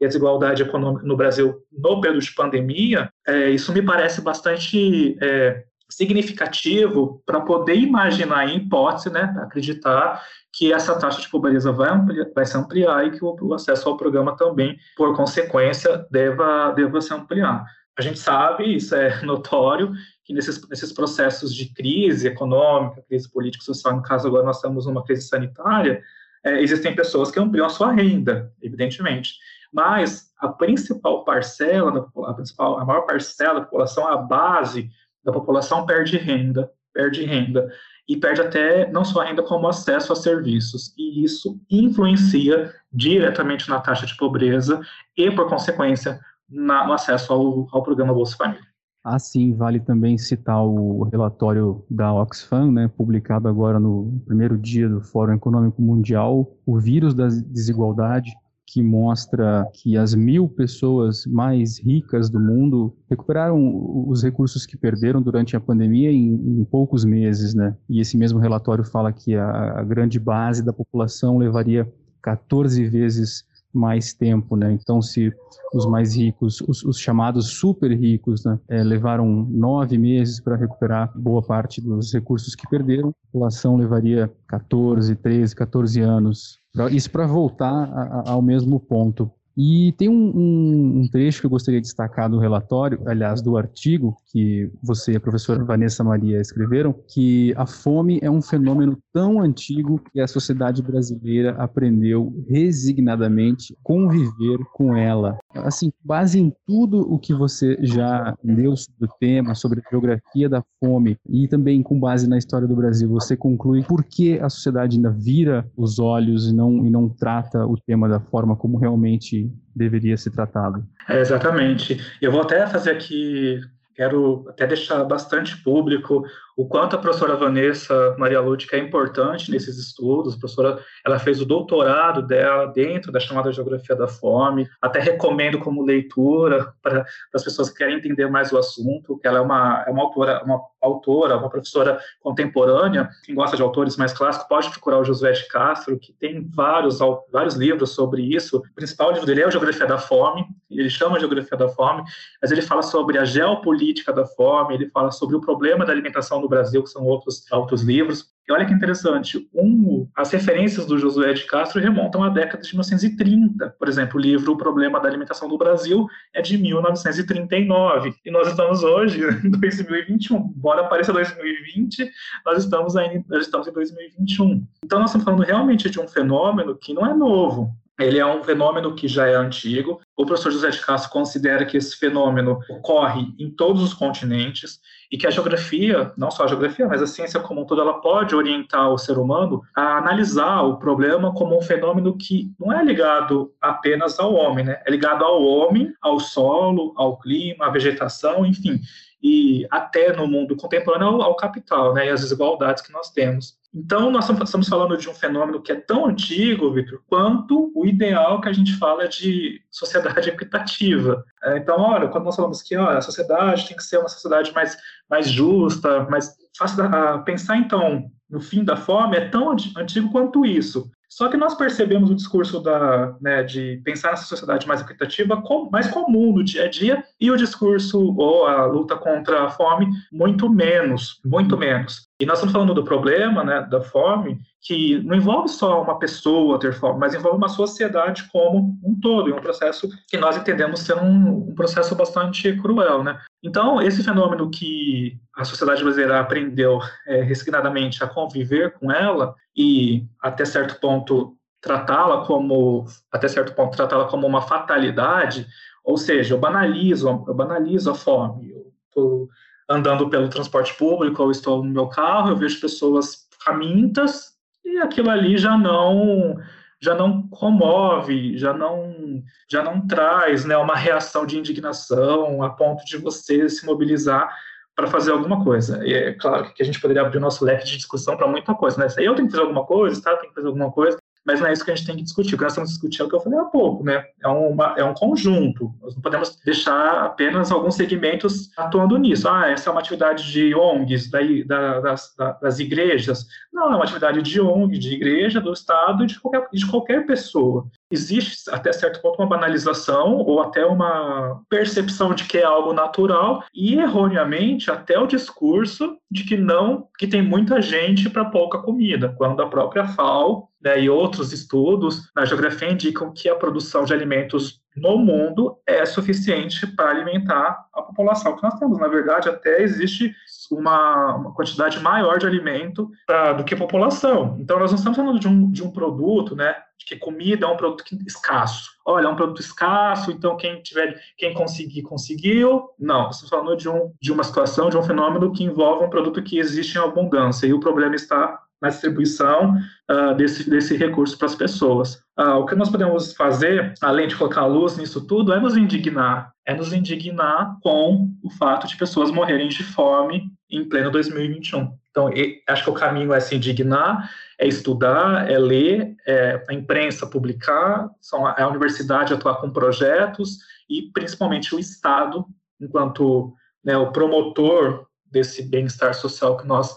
[0.00, 5.16] e a desigualdade econômica no Brasil no período de pandemia, é, isso me parece bastante
[5.22, 11.90] é, significativo para poder imaginar, em hipótese, né, acreditar que essa taxa de pobreza vai,
[11.90, 16.72] ampliar, vai se ampliar e que o, o, acesso ao programa também, por consequência, deva,
[16.72, 17.64] deva se ampliar.
[17.98, 19.92] A gente sabe, isso é notório,
[20.24, 24.86] que nesses, nesses processos de crise econômica, crise política social, no caso agora nós estamos
[24.86, 26.02] numa crise sanitária,
[26.44, 29.34] é, existem pessoas que ampliam a sua renda, evidentemente.
[29.72, 34.90] Mas a principal parcela, a, principal, a maior parcela da população, a base
[35.24, 37.68] da população perde renda, perde renda
[38.08, 40.94] e perde até não só renda como acesso a serviços.
[40.96, 44.80] E isso influencia diretamente na taxa de pobreza
[45.16, 48.64] e, por consequência, na, no acesso ao, ao programa Bolsa Família.
[49.04, 55.00] Assim, vale também citar o relatório da Oxfam, né, publicado agora no primeiro dia do
[55.00, 58.32] Fórum Econômico Mundial, o vírus da desigualdade,
[58.66, 65.22] que mostra que as mil pessoas mais ricas do mundo recuperaram os recursos que perderam
[65.22, 67.76] durante a pandemia em, em poucos meses, né?
[67.88, 71.90] E esse mesmo relatório fala que a, a grande base da população levaria
[72.22, 73.44] 14 vezes
[73.76, 74.72] mais tempo, né?
[74.72, 75.32] Então, se
[75.72, 81.12] os mais ricos, os, os chamados super ricos, né, é, levaram nove meses para recuperar
[81.14, 86.58] boa parte dos recursos que perderam, a população levaria 14, 13, 14 anos.
[86.90, 89.30] Isso para voltar a, a, ao mesmo ponto.
[89.56, 93.56] E tem um, um, um, trecho que eu gostaria de destacar do relatório, aliás, do
[93.56, 98.98] artigo que você e a professora Vanessa Maria escreveram, que a fome é um fenômeno
[99.12, 105.38] tão antigo que a sociedade brasileira aprendeu resignadamente conviver com ela.
[105.54, 110.50] Assim, base em tudo o que você já deu sobre o tema, sobre a geografia
[110.50, 114.50] da fome e também com base na história do Brasil, você conclui por que a
[114.50, 118.76] sociedade ainda vira os olhos e não, e não trata o tema da forma como
[118.76, 120.86] realmente deveria ser tratado.
[121.08, 122.00] É, exatamente.
[122.20, 123.60] Eu vou até fazer aqui,
[123.94, 126.24] quero até deixar bastante público
[126.56, 130.34] o quanto a professora Vanessa Maria Lúdica é importante nesses estudos.
[130.34, 134.66] A professora ela fez o doutorado dela dentro da chamada Geografia da Fome.
[134.80, 139.38] Até recomendo como leitura para as pessoas que querem entender mais o assunto, que ela
[139.38, 143.10] é uma, é uma autora, uma autora, uma professora contemporânea.
[143.24, 147.00] Quem gosta de autores mais clássicos pode procurar o Josué de Castro, que tem vários,
[147.30, 148.56] vários livros sobre isso.
[148.56, 152.02] O principal livro dele é Geografia da Fome, ele chama Geografia da Fome,
[152.40, 156.40] mas ele fala sobre a geopolítica da fome, ele fala sobre o problema da alimentação
[156.46, 158.34] no Brasil, que são outros, outros livros.
[158.48, 162.70] E olha que interessante, um, as referências do Josué de Castro remontam à década de
[162.70, 163.74] 1930.
[163.76, 168.14] Por exemplo, o livro O Problema da Alimentação do Brasil é de 1939.
[168.24, 170.36] E nós estamos hoje, em 2021.
[170.56, 172.08] Embora pareça 2020,
[172.44, 174.64] nós estamos, ainda, nós estamos em 2021.
[174.84, 177.74] Então, nós estamos falando realmente de um fenômeno que não é novo.
[177.98, 180.00] Ele é um fenômeno que já é antigo.
[180.16, 184.78] O professor José de Castro considera que esse fenômeno ocorre em todos os continentes
[185.10, 188.00] e que a geografia, não só a geografia, mas a ciência como um todo, ela
[188.00, 192.84] pode orientar o ser humano a analisar o problema como um fenômeno que não é
[192.84, 194.82] ligado apenas ao homem, né?
[194.86, 198.80] É ligado ao homem, ao solo, ao clima, à vegetação, enfim,
[199.22, 202.06] e até no mundo contemporâneo ao, capital, né?
[202.06, 203.56] E as desigualdades que nós temos.
[203.74, 208.40] Então, nós estamos falando de um fenômeno que é tão antigo, Victor, quanto o ideal
[208.40, 211.24] que a gente fala de sociedade equitativa.
[211.42, 214.52] É, então, olha, quando nós falamos que olha, a sociedade tem que ser uma sociedade
[214.52, 214.76] mais,
[215.10, 220.44] mais justa, mais fácil de pensar, então, no fim da fome, é tão antigo quanto
[220.44, 220.90] isso.
[221.16, 225.70] Só que nós percebemos o discurso da, né, de pensar nessa sociedade mais equitativa com,
[225.70, 229.86] mais comum no dia a dia e o discurso ou a luta contra a fome
[230.12, 232.06] muito menos, muito menos.
[232.18, 236.58] E nós estamos falando do problema né, da fome que não envolve só uma pessoa
[236.58, 240.80] ter fome, mas envolve uma sociedade como um todo, e um processo que nós entendemos
[240.80, 243.04] ser um, um processo bastante cruel.
[243.04, 243.20] Né?
[243.42, 250.04] Então, esse fenômeno que a sociedade brasileira aprendeu é, resignadamente a conviver com ela e,
[250.20, 255.46] até certo ponto, tratá-la como, até certo ponto, tratá-la como uma fatalidade,
[255.84, 259.28] ou seja, eu banalizo, eu banalizo a fome, eu estou
[259.68, 264.32] andando pelo transporte público, ou estou no meu carro, eu vejo pessoas famintas,
[264.64, 266.36] e aquilo ali já não
[266.78, 272.84] já não comove, já não já não traz né, uma reação de indignação a ponto
[272.84, 274.28] de você se mobilizar
[274.74, 275.84] para fazer alguma coisa.
[275.86, 278.54] E é claro que a gente poderia abrir o nosso leque de discussão para muita
[278.54, 278.86] coisa, né?
[278.98, 280.16] Eu tenho que fazer alguma coisa, tá?
[280.16, 282.34] Tem que fazer alguma coisa, mas não é isso que a gente tem que discutir.
[282.34, 284.04] O que nós estamos discutindo é o que eu falei há pouco, né?
[284.22, 285.74] É, uma, é um conjunto.
[285.82, 289.28] Nós não podemos deixar apenas alguns segmentos atuando nisso.
[289.28, 293.26] Ah, essa é uma atividade de ONGs, da, das, da, das igrejas.
[293.52, 297.06] Não, é uma atividade de ONG, de igreja, do Estado e de qualquer, de qualquer
[297.06, 302.72] pessoa existe até certo ponto uma banalização ou até uma percepção de que é algo
[302.72, 308.58] natural e erroneamente até o discurso de que não que tem muita gente para pouca
[308.58, 313.84] comida quando a própria FAO né, e outros estudos na geografia indicam que a produção
[313.84, 318.76] de alimentos no mundo é suficiente para alimentar a população que nós temos.
[318.76, 320.12] Na verdade, até existe
[320.50, 324.36] uma, uma quantidade maior de alimento pra, do que a população.
[324.40, 327.48] Então, nós não estamos falando de um, de um produto, né, de que comida é
[327.48, 328.72] um produto escasso.
[328.84, 332.70] Olha, é um produto escasso, então quem tiver, quem conseguir, conseguiu.
[332.76, 336.22] Não, estamos falando de, um, de uma situação, de um fenômeno que envolve um produto
[336.24, 339.54] que existe em abundância, e o problema está na distribuição
[339.90, 341.96] uh, desse, desse recurso para as pessoas.
[342.18, 346.32] Uh, o que nós podemos fazer, além de colocar luz nisso tudo, é nos indignar.
[346.46, 351.76] É nos indignar com o fato de pessoas morrerem de fome em pleno 2021.
[351.90, 352.10] Então,
[352.48, 357.90] acho que o caminho é se indignar, é estudar, é ler, é a imprensa publicar,
[358.36, 360.38] é a universidade atuar com projetos
[360.68, 362.26] e, principalmente, o Estado,
[362.60, 366.76] enquanto né, o promotor desse bem-estar social que nós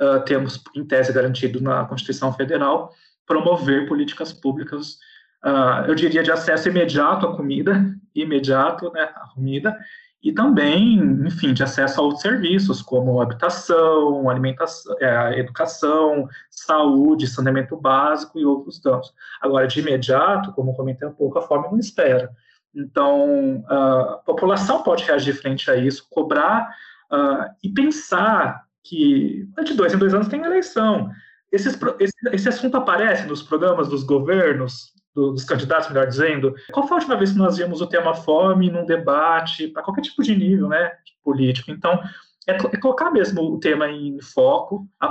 [0.00, 2.92] uh, temos, em tese, garantido na Constituição Federal,
[3.26, 4.98] promover políticas públicas,
[5.44, 9.76] uh, eu diria, de acesso imediato à comida, imediato né, à comida,
[10.22, 17.76] e também, enfim, de acesso a outros serviços, como habitação, alimentação, é, educação, saúde, saneamento
[17.76, 19.12] básico e outros tantos.
[19.40, 22.30] Agora, de imediato, como comentei um pouco, a fome não espera.
[22.72, 26.72] Então, a população pode reagir frente a isso, cobrar
[27.12, 31.10] uh, e pensar que de dois em dois anos tem eleição.
[31.50, 36.54] Esses, esse, esse assunto aparece nos programas dos governos, do, dos candidatos, melhor dizendo.
[36.72, 40.02] Qual foi a última vez que nós vimos o tema fome num debate, para qualquer
[40.02, 40.92] tipo de nível né,
[41.22, 41.70] político?
[41.70, 42.00] Então,
[42.48, 44.88] é, é, colocar mesmo o tema em foco.
[44.98, 45.06] A,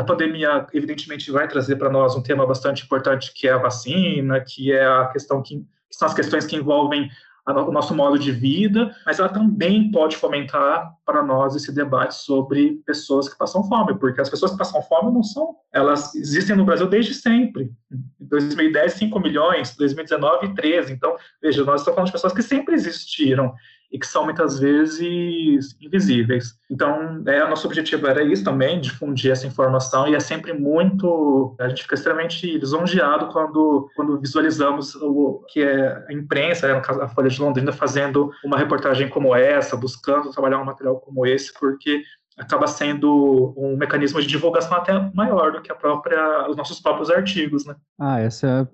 [0.00, 4.40] a, pandemia, evidentemente, vai trazer para nós um tema bastante importante, que é a vacina,
[4.40, 7.08] que é a questão que, que são as questões que envolvem
[7.46, 12.82] o nosso modo de vida, mas ela também pode fomentar para nós esse debate sobre
[12.86, 16.64] pessoas que passam fome, porque as pessoas que passam fome não são, elas existem no
[16.64, 17.70] Brasil desde sempre.
[17.92, 20.92] Em 2010, 5 milhões, 2019, 13.
[20.94, 23.54] Então, veja, nós estamos falando de pessoas que sempre existiram
[23.94, 26.58] e que são muitas vezes invisíveis.
[26.68, 31.54] Então, é, nosso objetivo era isso também, difundir essa informação, e é sempre muito.
[31.60, 36.82] A gente fica extremamente lisonjeado quando, quando visualizamos o que é a imprensa, né, no
[36.82, 41.24] caso a Folha de Londrina, fazendo uma reportagem como essa, buscando trabalhar um material como
[41.24, 42.02] esse, porque
[42.36, 47.10] acaba sendo um mecanismo de divulgação até maior do que a própria, os nossos próprios
[47.10, 47.76] artigos, né?
[48.00, 48.68] Ah, essa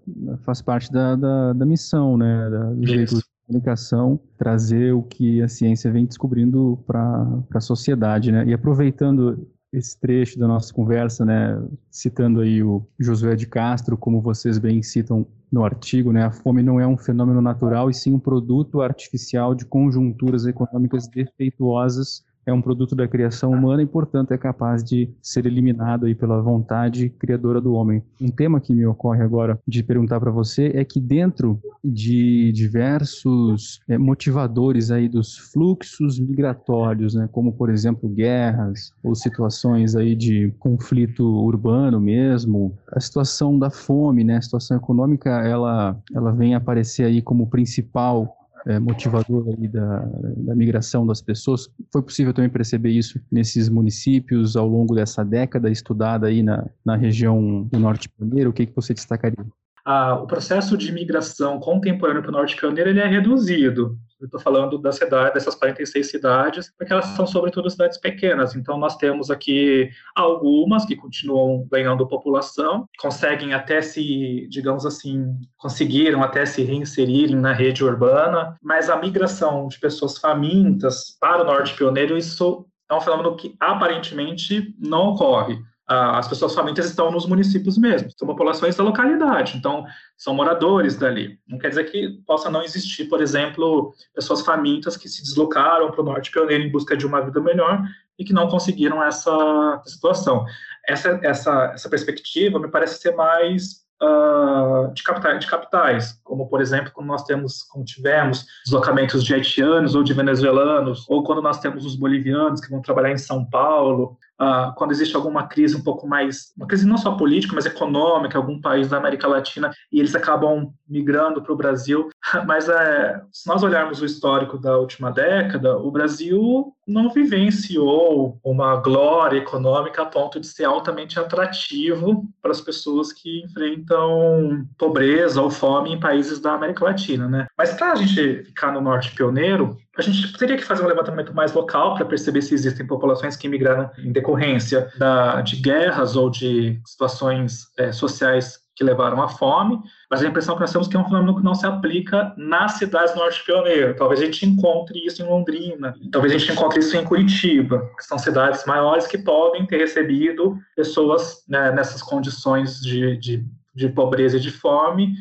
[0.47, 3.21] faz parte da, da, da missão, né, da, do veículo
[3.51, 8.45] comunicação, trazer o que a ciência vem descobrindo para a sociedade, né?
[8.47, 14.21] E aproveitando esse trecho da nossa conversa, né, citando aí o Josué de Castro, como
[14.21, 18.13] vocês bem citam no artigo, né, a fome não é um fenômeno natural e sim
[18.13, 24.33] um produto artificial de conjunturas econômicas defeituosas é um produto da criação humana e, portanto,
[24.33, 28.03] é capaz de ser eliminado aí pela vontade criadora do homem.
[28.21, 33.81] Um tema que me ocorre agora de perguntar para você é que dentro de diversos
[33.89, 40.53] é, motivadores aí dos fluxos migratórios, né, como por exemplo guerras ou situações aí de
[40.59, 47.05] conflito urbano mesmo, a situação da fome, né, a situação econômica, ela ela vem aparecer
[47.05, 48.37] aí como principal
[48.67, 50.01] é, motivador ali da,
[50.37, 51.69] da migração das pessoas.
[51.93, 56.97] Foi possível também perceber isso nesses municípios ao longo dessa década estudada aí na, na
[56.97, 58.51] região do Norte Pioneiro?
[58.51, 59.47] O que, que você destacaria?
[59.85, 63.99] Ah, o processo de migração contemporâneo para o Norte Pioneiro ele é reduzido.
[64.21, 68.55] Eu estou falando das cidades, dessas 46 cidades, porque elas são sobretudo cidades pequenas.
[68.55, 76.23] Então, nós temos aqui algumas que continuam ganhando população, conseguem até se, digamos assim, conseguiram
[76.23, 81.75] até se reinserirem na rede urbana, mas a migração de pessoas famintas para o Norte
[81.75, 85.59] Pioneiro, isso é um fenômeno que aparentemente não ocorre
[85.91, 89.85] as pessoas famintas estão nos municípios mesmos, são populações da localidade, então
[90.17, 91.41] são moradores dali.
[91.49, 96.01] Não quer dizer que possa não existir, por exemplo, pessoas famintas que se deslocaram para
[96.01, 97.83] o norte pioneiro em busca de uma vida melhor
[98.17, 100.45] e que não conseguiram essa situação.
[100.87, 106.61] Essa, essa, essa perspectiva me parece ser mais uh, de, capitais, de capitais, como por
[106.61, 111.59] exemplo, quando nós temos, como tivemos, deslocamentos de haitianos ou de venezuelanos, ou quando nós
[111.59, 115.83] temos os bolivianos que vão trabalhar em São Paulo, uh, quando existe alguma crise um
[115.83, 120.01] pouco mais, uma crise não só política, mas econômica, algum país da América Latina, e
[120.01, 122.09] eles acabam migrando para o Brasil.
[122.47, 128.77] Mas é, se nós olharmos o histórico da última década, o Brasil não vivenciou uma
[128.77, 135.51] glória econômica a ponto de ser altamente atrativo para as pessoas que enfrentam pobreza ou
[135.51, 137.47] fome em países da América Latina, né?
[137.57, 141.35] Mas para a gente ficar no norte pioneiro, a gente teria que fazer um levantamento
[141.35, 146.31] mais local para perceber se existem populações que migraram em decorrência da, de guerras ou
[146.31, 149.79] de situações é, sociais que levaram à fome,
[150.11, 152.33] mas a impressão que nós temos é que é um fenômeno que não se aplica
[152.39, 153.95] nas cidades norte pioneiro.
[153.95, 158.05] Talvez a gente encontre isso em Londrina, talvez a gente encontre isso em Curitiba, que
[158.05, 164.39] são cidades maiores que podem ter recebido pessoas né, nessas condições de, de, de, pobreza
[164.39, 165.13] e de fome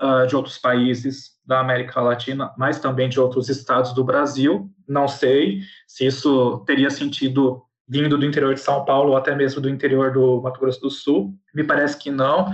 [0.00, 4.70] uh, de outros países da América Latina, mas também de outros estados do Brasil.
[4.86, 9.60] Não sei se isso teria sentido vindo do interior de São Paulo ou até mesmo
[9.60, 11.34] do interior do Mato Grosso do Sul.
[11.52, 12.50] Me parece que não.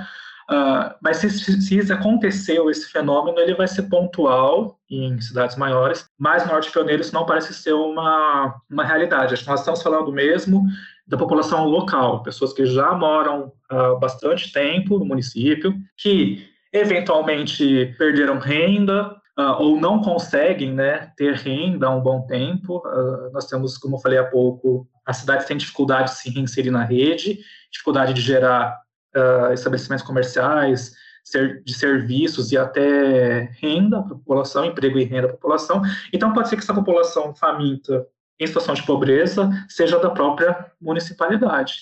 [0.49, 6.09] Uh, mas se, se, se aconteceu esse fenômeno, ele vai ser pontual em cidades maiores,
[6.17, 9.35] mas no Norte Pioneiro isso não parece ser uma, uma realidade.
[9.35, 10.65] Acho que nós estamos falando mesmo
[11.07, 18.39] da população local, pessoas que já moram há bastante tempo no município, que eventualmente perderam
[18.39, 22.79] renda, Uh, ou não conseguem né, ter renda há um bom tempo.
[22.79, 26.73] Uh, nós temos, como eu falei há pouco, as cidades têm dificuldade de se reinserir
[26.73, 27.41] na rede,
[27.71, 28.81] dificuldade de gerar
[29.15, 30.93] uh, estabelecimentos comerciais,
[31.23, 35.83] ser, de serviços e até renda para a população, emprego e renda para a população.
[36.15, 38.07] Então, pode ser que essa população faminta
[38.41, 41.75] em situação de pobreza seja da própria municipalidade.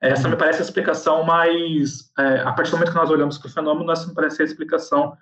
[0.00, 2.10] Essa me parece a explicação mais.
[2.18, 4.44] É, a partir do momento que nós olhamos para o fenômeno, essa me parece a
[4.44, 5.16] explicação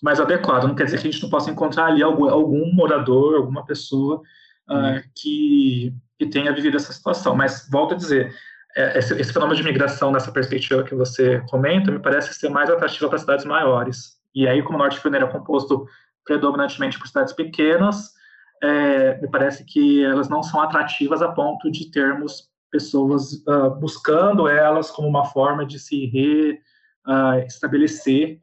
[0.00, 0.68] mais adequada.
[0.68, 4.22] Não quer dizer que a gente não possa encontrar ali algum, algum morador, alguma pessoa
[4.68, 7.34] uh, que, que tenha vivido essa situação.
[7.34, 8.32] Mas, volto a dizer,
[8.76, 12.70] é, esse, esse, fenômeno de migração nessa perspectiva que você comenta me parece ser mais
[12.70, 14.18] atrativo para cidades maiores.
[14.32, 15.86] E aí, como o Norte Pioneiro é composto
[16.24, 18.12] predominantemente por cidades pequenas,
[18.62, 24.48] é, me parece que elas não são atrativas a ponto de termos pessoas uh, buscando
[24.48, 26.06] elas como uma forma de se
[27.06, 28.38] reestabelecer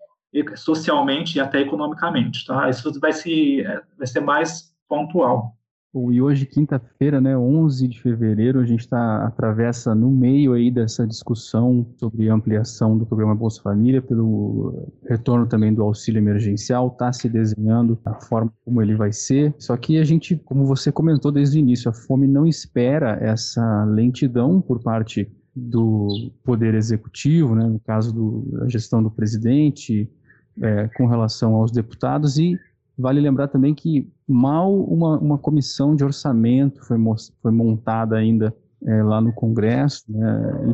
[0.55, 2.69] socialmente e até economicamente, tá?
[2.69, 3.63] Isso vai, se,
[3.97, 5.56] vai ser mais pontual.
[5.95, 11.07] E hoje, quinta-feira, né, 11 de fevereiro, a gente está atravessa no meio aí dessa
[11.07, 17.29] discussão sobre ampliação do programa Bolsa Família, pelo retorno também do auxílio emergencial, está se
[17.29, 19.55] desenhando a forma como ele vai ser.
[19.57, 23.85] Só que a gente, como você comentou desde o início, a fome não espera essa
[23.85, 28.13] lentidão por parte do poder executivo, né, no caso
[28.51, 30.07] da gestão do presidente,
[30.61, 32.59] é, com relação aos deputados e
[32.97, 36.97] Vale lembrar também que mal uma, uma comissão de orçamento foi,
[37.41, 40.03] foi montada ainda é, lá no Congresso.
[40.09, 40.73] Né?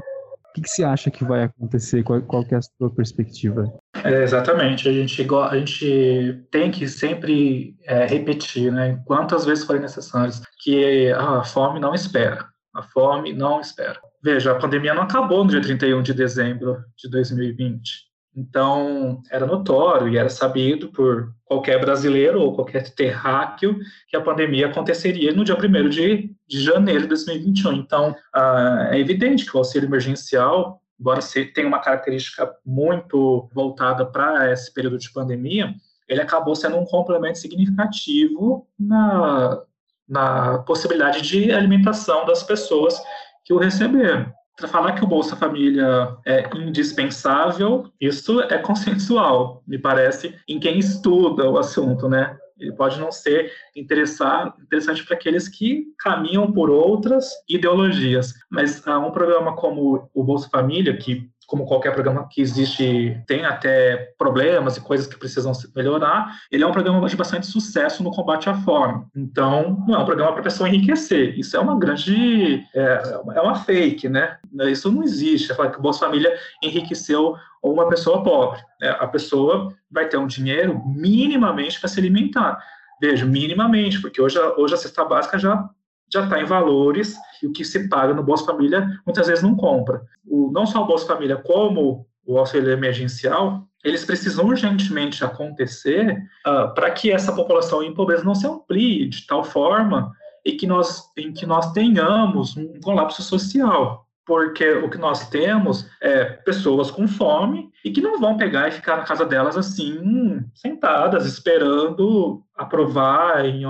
[0.53, 2.03] o que, que você acha que vai acontecer?
[2.03, 3.73] Qual, qual é a sua perspectiva?
[4.03, 4.87] É, exatamente.
[4.87, 11.11] A gente, a gente tem que sempre é, repetir, né, quantas vezes forem necessárias, que
[11.11, 12.45] a fome não espera.
[12.75, 13.99] A fome não espera.
[14.23, 18.12] Veja, a pandemia não acabou no dia 31 de dezembro de 2020.
[18.35, 24.67] Então, era notório e era sabido por qualquer brasileiro ou qualquer terráqueo que a pandemia
[24.67, 27.73] aconteceria no dia 1 de, de janeiro de 2021.
[27.73, 31.19] Então, ah, é evidente que o auxílio emergencial, embora
[31.53, 35.75] tenha uma característica muito voltada para esse período de pandemia,
[36.09, 39.61] ele acabou sendo um complemento significativo na,
[40.07, 42.99] na possibilidade de alimentação das pessoas
[43.45, 49.79] que o receberam para falar que o Bolsa Família é indispensável, isso é consensual, me
[49.79, 52.37] parece, em quem estuda o assunto, né?
[52.59, 59.55] Ele pode não ser interessante para aqueles que caminham por outras ideologias, mas um programa
[59.55, 65.07] como o Bolsa Família, que como qualquer programa que existe, tem até problemas e coisas
[65.07, 69.05] que precisam melhorar, ele é um programa de bastante sucesso no combate à fome.
[69.15, 71.37] Então, não é um programa para a pessoa enriquecer.
[71.37, 72.63] Isso é uma grande.
[72.73, 73.03] É,
[73.35, 74.37] é uma fake, né?
[74.69, 75.51] Isso não existe.
[75.51, 78.59] É falar que o Bolsa Família enriqueceu uma pessoa pobre.
[78.81, 82.59] É, a pessoa vai ter um dinheiro minimamente para se alimentar.
[83.01, 85.69] Veja, minimamente, porque hoje, hoje a cesta básica já
[86.11, 89.55] já está em valores que o que se paga no Bolsa Família muitas vezes não
[89.55, 90.01] compra.
[90.25, 96.73] O, não só o Bolsa Família, como o auxílio emergencial, eles precisam urgentemente acontecer uh,
[96.73, 100.11] para que essa população em pobreza não se amplie de tal forma
[100.45, 104.07] e que nós, em que nós tenhamos um colapso social.
[104.25, 108.71] Porque o que nós temos é pessoas com fome e que não vão pegar e
[108.71, 113.63] ficar na casa delas assim, sentadas, esperando aprovar em,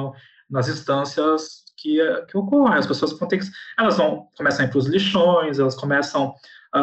[0.47, 2.79] nas instâncias que, que ocorrem.
[2.79, 3.45] As pessoas vão ter que,
[3.77, 6.33] elas vão começar a ir para os lixões, elas começam
[6.71, 6.79] a,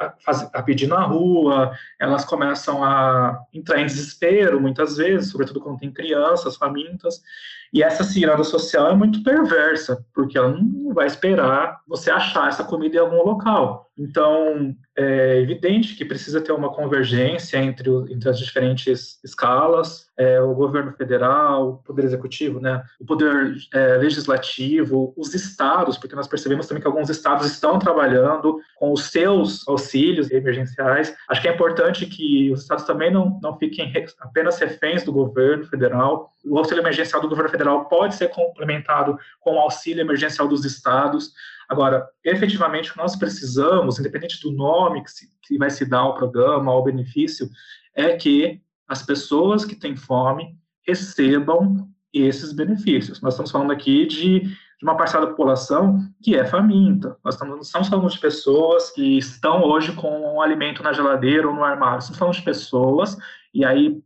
[0.00, 0.14] a,
[0.54, 5.92] a, pedir na rua, elas começam a entrar em desespero muitas vezes, sobretudo quando tem
[5.92, 7.22] crianças famintas.
[7.72, 12.64] E essa ciranda social é muito perversa, porque ela não vai esperar você achar essa
[12.64, 13.90] comida em algum local.
[13.98, 20.40] Então, é evidente que precisa ter uma convergência entre, o, entre as diferentes escalas, é,
[20.40, 26.28] o governo federal, o poder executivo, né, o poder é, legislativo, os estados, porque nós
[26.28, 31.14] percebemos também que alguns estados estão trabalhando com os seus auxílios emergenciais.
[31.28, 35.64] Acho que é importante que os estados também não, não fiquem apenas reféns do governo
[35.64, 36.30] federal.
[36.44, 41.32] O auxílio emergencial do governo federal pode ser complementado com o auxílio emergencial dos estados.
[41.68, 46.00] Agora, efetivamente, o que nós precisamos, independente do nome que, se, que vai se dar
[46.00, 47.48] ao programa, ao benefício,
[47.94, 50.56] é que as pessoas que têm fome
[50.86, 53.20] recebam esses benefícios.
[53.22, 57.16] Nós estamos falando aqui de, de uma parcela da população que é faminta.
[57.24, 61.54] Nós estamos, estamos falando de pessoas que estão hoje com um alimento na geladeira ou
[61.54, 62.00] no armário.
[62.00, 63.16] Estamos falando de pessoas,
[63.54, 64.02] e aí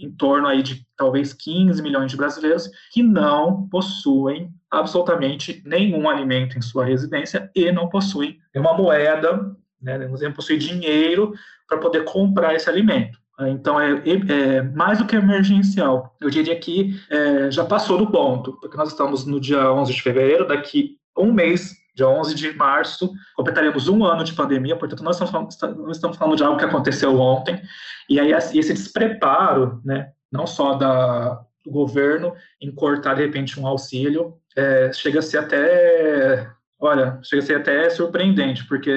[0.00, 6.56] em torno aí de talvez 15 milhões de brasileiros que não possuem absolutamente nenhum alimento
[6.56, 11.32] em sua residência e não possuem uma moeda, né, não possuem dinheiro
[11.68, 13.18] para poder comprar esse alimento.
[13.48, 16.14] Então, é, é, mais do que emergencial.
[16.20, 20.02] Eu diria que é, já passou do ponto, porque nós estamos no dia 11 de
[20.02, 25.16] fevereiro, daqui um mês, dia 11 de março, completaremos um ano de pandemia, portanto, nós
[25.16, 27.60] estamos falando, nós estamos falando de algo que aconteceu ontem,
[28.08, 33.66] e aí esse despreparo, né, não só da, do governo em cortar, de repente, um
[33.66, 36.50] auxílio, é, chega a ser até
[36.82, 38.90] olha, chega a ser até surpreendente, porque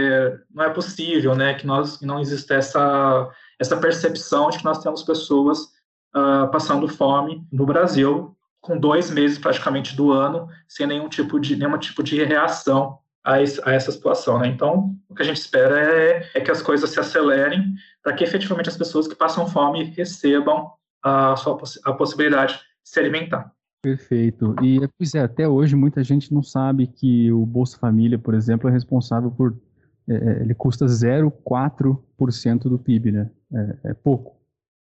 [0.53, 3.29] não é possível, né, que nós que não exista essa
[3.59, 5.59] essa percepção de que nós temos pessoas
[6.15, 8.32] uh, passando fome no Brasil
[8.63, 13.41] com dois meses praticamente do ano sem nenhum tipo de nenhum tipo de reação a,
[13.41, 14.47] esse, a essa situação, né?
[14.47, 18.23] Então, o que a gente espera é, é que as coisas se acelerem para que
[18.23, 20.71] efetivamente as pessoas que passam fome recebam
[21.03, 23.51] a, sua, a possibilidade de se alimentar.
[23.81, 24.55] Perfeito.
[24.63, 28.69] E, pois é, até hoje muita gente não sabe que o Bolsa Família, por exemplo,
[28.69, 29.57] é responsável por.
[30.07, 33.29] É, é ele custa 0,4% do PIB, né?
[33.53, 34.37] É, é, pouco.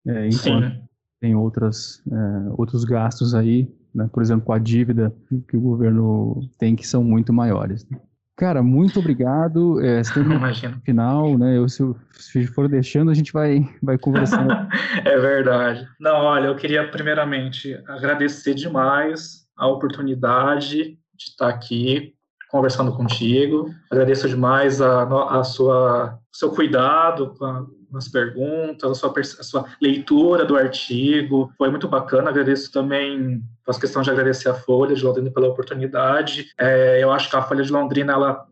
[0.05, 0.80] é, enquanto Sim.
[1.22, 5.13] Tem outras, é, outros gastos aí, né, por exemplo, com a dívida
[5.47, 7.88] que o governo tem, que são muito maiores.
[7.89, 7.99] Né?
[8.36, 9.80] Cara, muito obrigado.
[9.82, 10.82] É, Imagina.
[10.84, 11.57] Final, né?
[11.57, 14.51] Eu, se, se for deixando, a gente vai, vai conversando.
[15.05, 15.88] é verdade.
[15.99, 22.15] Não, olha, eu queria primeiramente agradecer demais a oportunidade de estar aqui
[22.49, 23.69] conversando contigo.
[23.91, 25.03] Agradeço demais a,
[25.39, 31.52] a sua seu cuidado com a, nas perguntas, a sua, a sua leitura do artigo.
[31.58, 32.30] Foi muito bacana.
[32.30, 36.52] Agradeço também, faço questão de agradecer a Folha de Londrina pela oportunidade.
[36.58, 38.48] É, eu acho que a Folha de Londrina ela,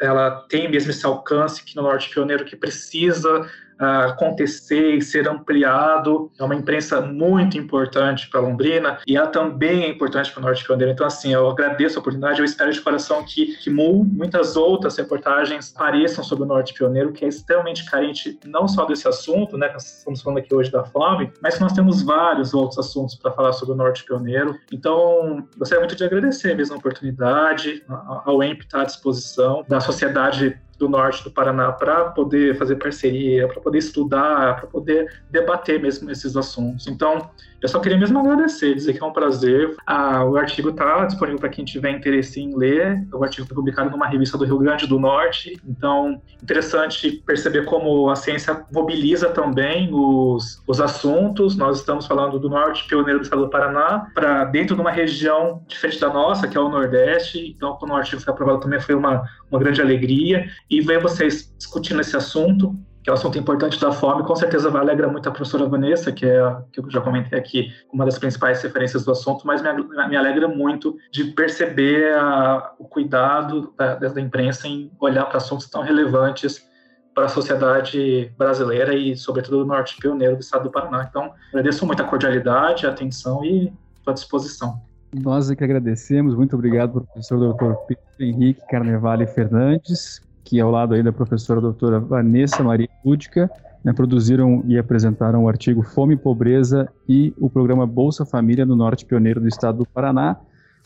[0.00, 6.30] ela tem mesmo esse alcance que no Norte Pioneiro que precisa acontecer e ser ampliado.
[6.38, 10.64] É uma imprensa muito importante para Londrina e ela também é importante para o Norte
[10.64, 10.92] Pioneiro.
[10.92, 15.74] Então, assim, eu agradeço a oportunidade, eu espero de coração que, que muitas outras reportagens
[15.74, 19.74] apareçam sobre o Norte Pioneiro, que é extremamente carente não só desse assunto, né, que
[19.74, 23.32] nós estamos falando aqui hoje da fome, mas que nós temos vários outros assuntos para
[23.32, 24.56] falar sobre o Norte Pioneiro.
[24.72, 30.58] Então, gostaria muito de agradecer mesmo a oportunidade, ao EMP estar à disposição, da sociedade
[30.78, 36.10] do norte do Paraná para poder fazer parceria, para poder estudar, para poder debater mesmo
[36.10, 36.86] esses assuntos.
[36.86, 37.30] Então,
[37.64, 39.74] eu só queria mesmo agradecer, dizer que é um prazer.
[39.86, 43.08] Ah, o artigo está disponível para quem tiver interesse em ler.
[43.10, 45.58] O artigo foi publicado numa revista do Rio Grande do Norte.
[45.66, 51.56] Então, interessante perceber como a ciência mobiliza também os, os assuntos.
[51.56, 55.64] Nós estamos falando do norte pioneiro do estado do Paraná para dentro de uma região
[55.66, 57.54] diferente da nossa, que é o Nordeste.
[57.56, 60.50] Então, quando o artigo foi aprovado também foi uma, uma grande alegria.
[60.68, 64.70] E ver vocês discutindo esse assunto que é um assunto importante da fome, com certeza
[64.76, 68.62] alegra muito a professora Vanessa, que é que eu já comentei aqui, uma das principais
[68.62, 74.20] referências do assunto, mas me, me alegra muito de perceber a, o cuidado da, da
[74.20, 76.66] imprensa em olhar para assuntos tão relevantes
[77.14, 81.06] para a sociedade brasileira e, sobretudo, do norte pioneiro do estado do Paraná.
[81.08, 83.70] Então, agradeço muito a cordialidade, a atenção e
[84.06, 84.80] à disposição.
[85.12, 86.34] Nós é que agradecemos.
[86.34, 87.74] Muito obrigado, professor Dr.
[87.86, 93.50] Pedro Henrique Carnevale Fernandes, que ao lado aí da professora doutora Vanessa Maria Lúdica,
[93.82, 99.04] né, produziram e apresentaram o artigo Fome, Pobreza e o programa Bolsa Família no Norte
[99.04, 100.36] Pioneiro do Estado do Paraná.